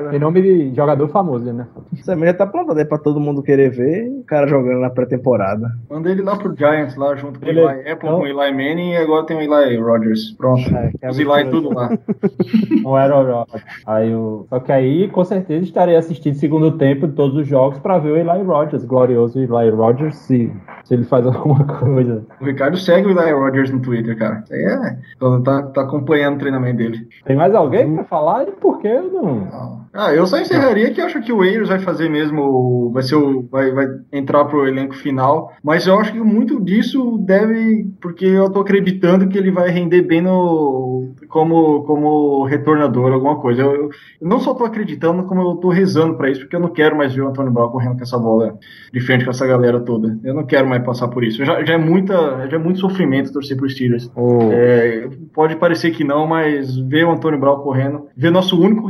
[0.09, 1.67] tem nome de jogador famoso, né?
[1.93, 4.89] Isso também já tá plantado aí pra todo mundo querer ver o cara jogando na
[4.89, 5.69] pré-temporada.
[5.89, 7.61] Manda ele lá pro Giants, lá junto com ele...
[7.61, 10.31] o Eli Apple, com o Eli Manning e agora tem o Eli Rogers.
[10.37, 10.61] Pronto.
[10.75, 11.89] É, é Os Eli tudo lá.
[12.83, 13.63] Não era o Rogers.
[13.85, 14.45] Aí o...
[14.49, 18.11] Só que aí, com certeza, estarei assistindo segundo tempo de todos os jogos pra ver
[18.11, 20.51] o Eli Rogers, glorioso Eli Rogers, se,
[20.83, 22.25] se ele faz alguma coisa.
[22.39, 24.41] O Ricardo segue o Eli Rogers no Twitter, cara.
[24.43, 24.97] Isso aí é.
[25.43, 27.07] Tá, tá acompanhando o treinamento dele.
[27.25, 28.47] Tem mais alguém pra falar?
[28.47, 29.45] E por que não?
[29.45, 29.81] não.
[29.93, 33.15] Ah, eu só encerraria que eu acho que o Ayers vai fazer mesmo, vai ser
[33.15, 38.25] o, vai, vai entrar pro elenco final, mas eu acho que muito disso deve, porque
[38.25, 43.61] eu tô acreditando que ele vai render bem no, como, como retornador, alguma coisa.
[43.61, 43.89] Eu, eu
[44.21, 47.15] não só tô acreditando, como eu tô rezando para isso, porque eu não quero mais
[47.15, 48.59] ver o Antônio Brown correndo com essa bola
[48.93, 50.19] de frente com essa galera toda.
[50.23, 51.43] Eu não quero mais passar por isso.
[51.43, 54.11] Já, já é muita, já é muito sofrimento torcer pro Steelers.
[54.15, 54.51] Oh.
[54.51, 58.87] É, pode parecer que não, mas ver o Antônio Brown correndo, ver nosso único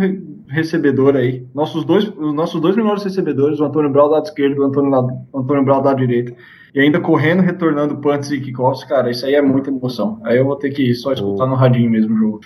[0.52, 1.46] recebedor aí.
[1.54, 4.64] Nossos dois, os nossos dois melhores recebedores, o Antônio Brown do lado esquerdo e o
[4.64, 4.94] Antônio,
[5.34, 6.34] Antônio Brown do lado direito.
[6.74, 10.20] E ainda correndo, retornando punts e kickoffs, cara, isso aí é muita emoção.
[10.24, 12.40] Aí eu vou ter que só escutar no radinho mesmo o jogo.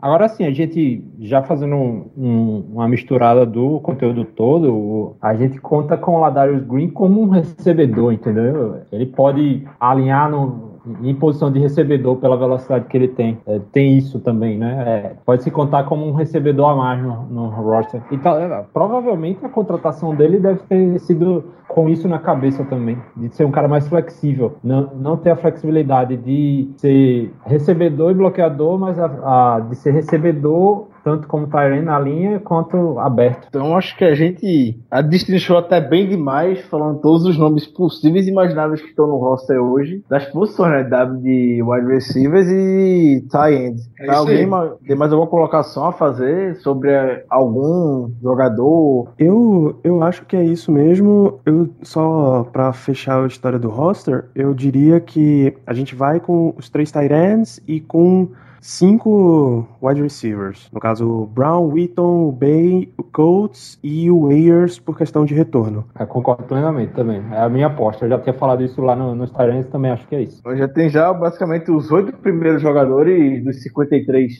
[0.00, 5.58] Agora sim, a gente já fazendo um, um, uma misturada do conteúdo todo, a gente
[5.58, 8.82] conta com o Ladarius Green como um recebedor, entendeu?
[8.92, 13.38] Ele pode alinhar no, em posição de recebedor pela velocidade que ele tem.
[13.46, 14.84] É, tem isso também, né?
[14.86, 18.02] É, pode se contar como um recebedor a mais no, no roster.
[18.10, 22.98] E tá, é, provavelmente a contratação dele deve ter sido com isso na cabeça também,
[23.16, 28.14] de ser um cara mais flexível, não, não ter a flexibilidade de ser recebedor e
[28.14, 33.46] bloqueador, mas a, a de ser recebedor tanto como Tyrene na linha quanto aberto.
[33.48, 38.26] Então acho que a gente a destrinchou até bem demais, falando todos os nomes possíveis
[38.26, 41.06] e imagináveis que estão no roster hoje, das posições, né?
[41.20, 43.76] De wide receivers e tight.
[44.00, 44.48] É Alguém
[44.86, 49.12] tem mais alguma colocação a fazer sobre eh, algum jogador?
[49.18, 51.40] Eu, eu acho que é isso mesmo.
[51.44, 56.54] Eu só para fechar a história do roster, eu diria que a gente vai com
[56.56, 58.28] os três tight ends e com
[58.64, 60.70] cinco wide receivers.
[60.72, 65.34] No caso, o Brown, Wheaton, o Bay, o Colts e o Ayers por questão de
[65.34, 65.84] retorno.
[66.00, 67.22] Eu concordo plenamente também.
[67.30, 68.06] É a minha aposta.
[68.06, 70.42] Eu já tinha falado isso lá no, nos Tyrants também acho que é isso.
[70.56, 74.38] Já tem já basicamente os oito primeiros jogadores dos 53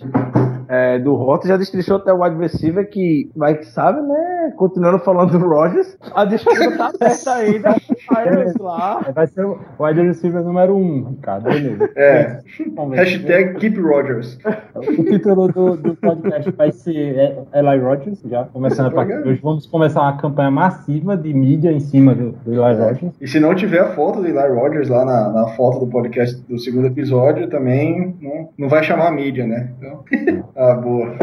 [0.68, 4.52] é, do Rota já destrinchou até o wide receiver que vai que sabe, né?
[4.56, 7.70] Continuando falando do Rogers, a disputa tá aberta ainda.
[7.70, 9.04] Aí, lá.
[9.06, 11.44] É, vai ser o wide receiver número um, Ricardo.
[11.44, 11.90] Beleza.
[11.96, 12.40] É.
[12.94, 14.38] Hashtag Keep Rogers.
[14.74, 19.40] O título do, do podcast vai ser Eli Rogers, já começando a partir hoje.
[19.42, 23.12] Vamos começar uma campanha massiva de mídia em cima do, do Eli Rogers.
[23.20, 26.40] E se não tiver a foto do Eli Rogers lá na, na foto do podcast
[26.48, 29.70] do segundo episódio, também não, não vai chamar a mídia, né?
[29.78, 30.04] Então...
[30.56, 31.16] Ah, boa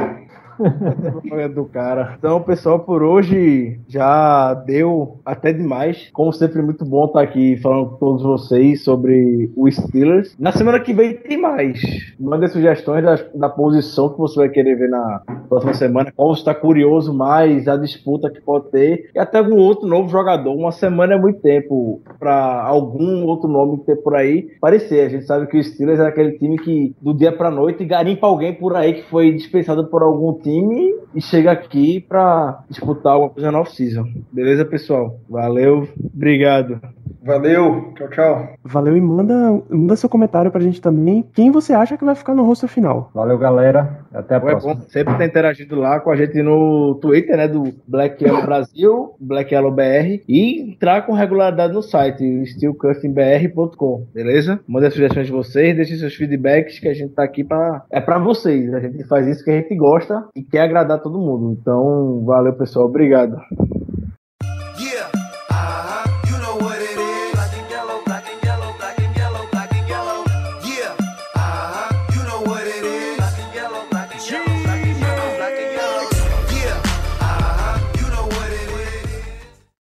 [1.53, 2.15] do cara.
[2.17, 6.09] Então, pessoal, por hoje já deu até demais.
[6.13, 10.35] Como sempre, muito bom estar aqui falando com todos vocês sobre o Steelers.
[10.39, 11.81] Na semana que vem tem mais.
[12.19, 16.13] Mande sugestões da, da posição que você vai querer ver na próxima semana.
[16.15, 19.09] Qual você está curioso mais, a disputa que pode ter.
[19.13, 20.53] E até algum outro novo jogador.
[20.53, 25.05] Uma semana é muito tempo para algum outro nome que ter por aí parecer.
[25.05, 28.27] A gente sabe que o Steelers é aquele time que do dia para noite garimpa
[28.27, 33.13] alguém por aí que foi dispensado por algum time time e chega aqui para disputar
[33.13, 34.05] alguma coisa na off-season.
[34.31, 35.19] Beleza, pessoal?
[35.29, 36.79] Valeu, obrigado.
[37.23, 38.49] Valeu, tchau, tchau.
[38.63, 41.23] Valeu e manda, manda seu comentário pra gente também.
[41.33, 43.11] Quem você acha que vai ficar no roster final?
[43.13, 43.99] Valeu, galera.
[44.11, 44.73] Até a Ué, próxima.
[44.73, 47.47] Bom, sempre tá interagindo lá com a gente no Twitter, né?
[47.47, 50.23] Do Black Yellow Brasil, Black Yellow BR.
[50.27, 54.59] E entrar com regularidade no site, steelcustingbr.com, beleza?
[54.67, 57.83] Manda as sugestões de vocês, deixem seus feedbacks que a gente tá aqui pra.
[57.91, 58.73] É pra vocês.
[58.73, 61.55] A gente faz isso que a gente gosta e quer agradar todo mundo.
[61.59, 62.87] Então, valeu, pessoal.
[62.87, 63.37] Obrigado.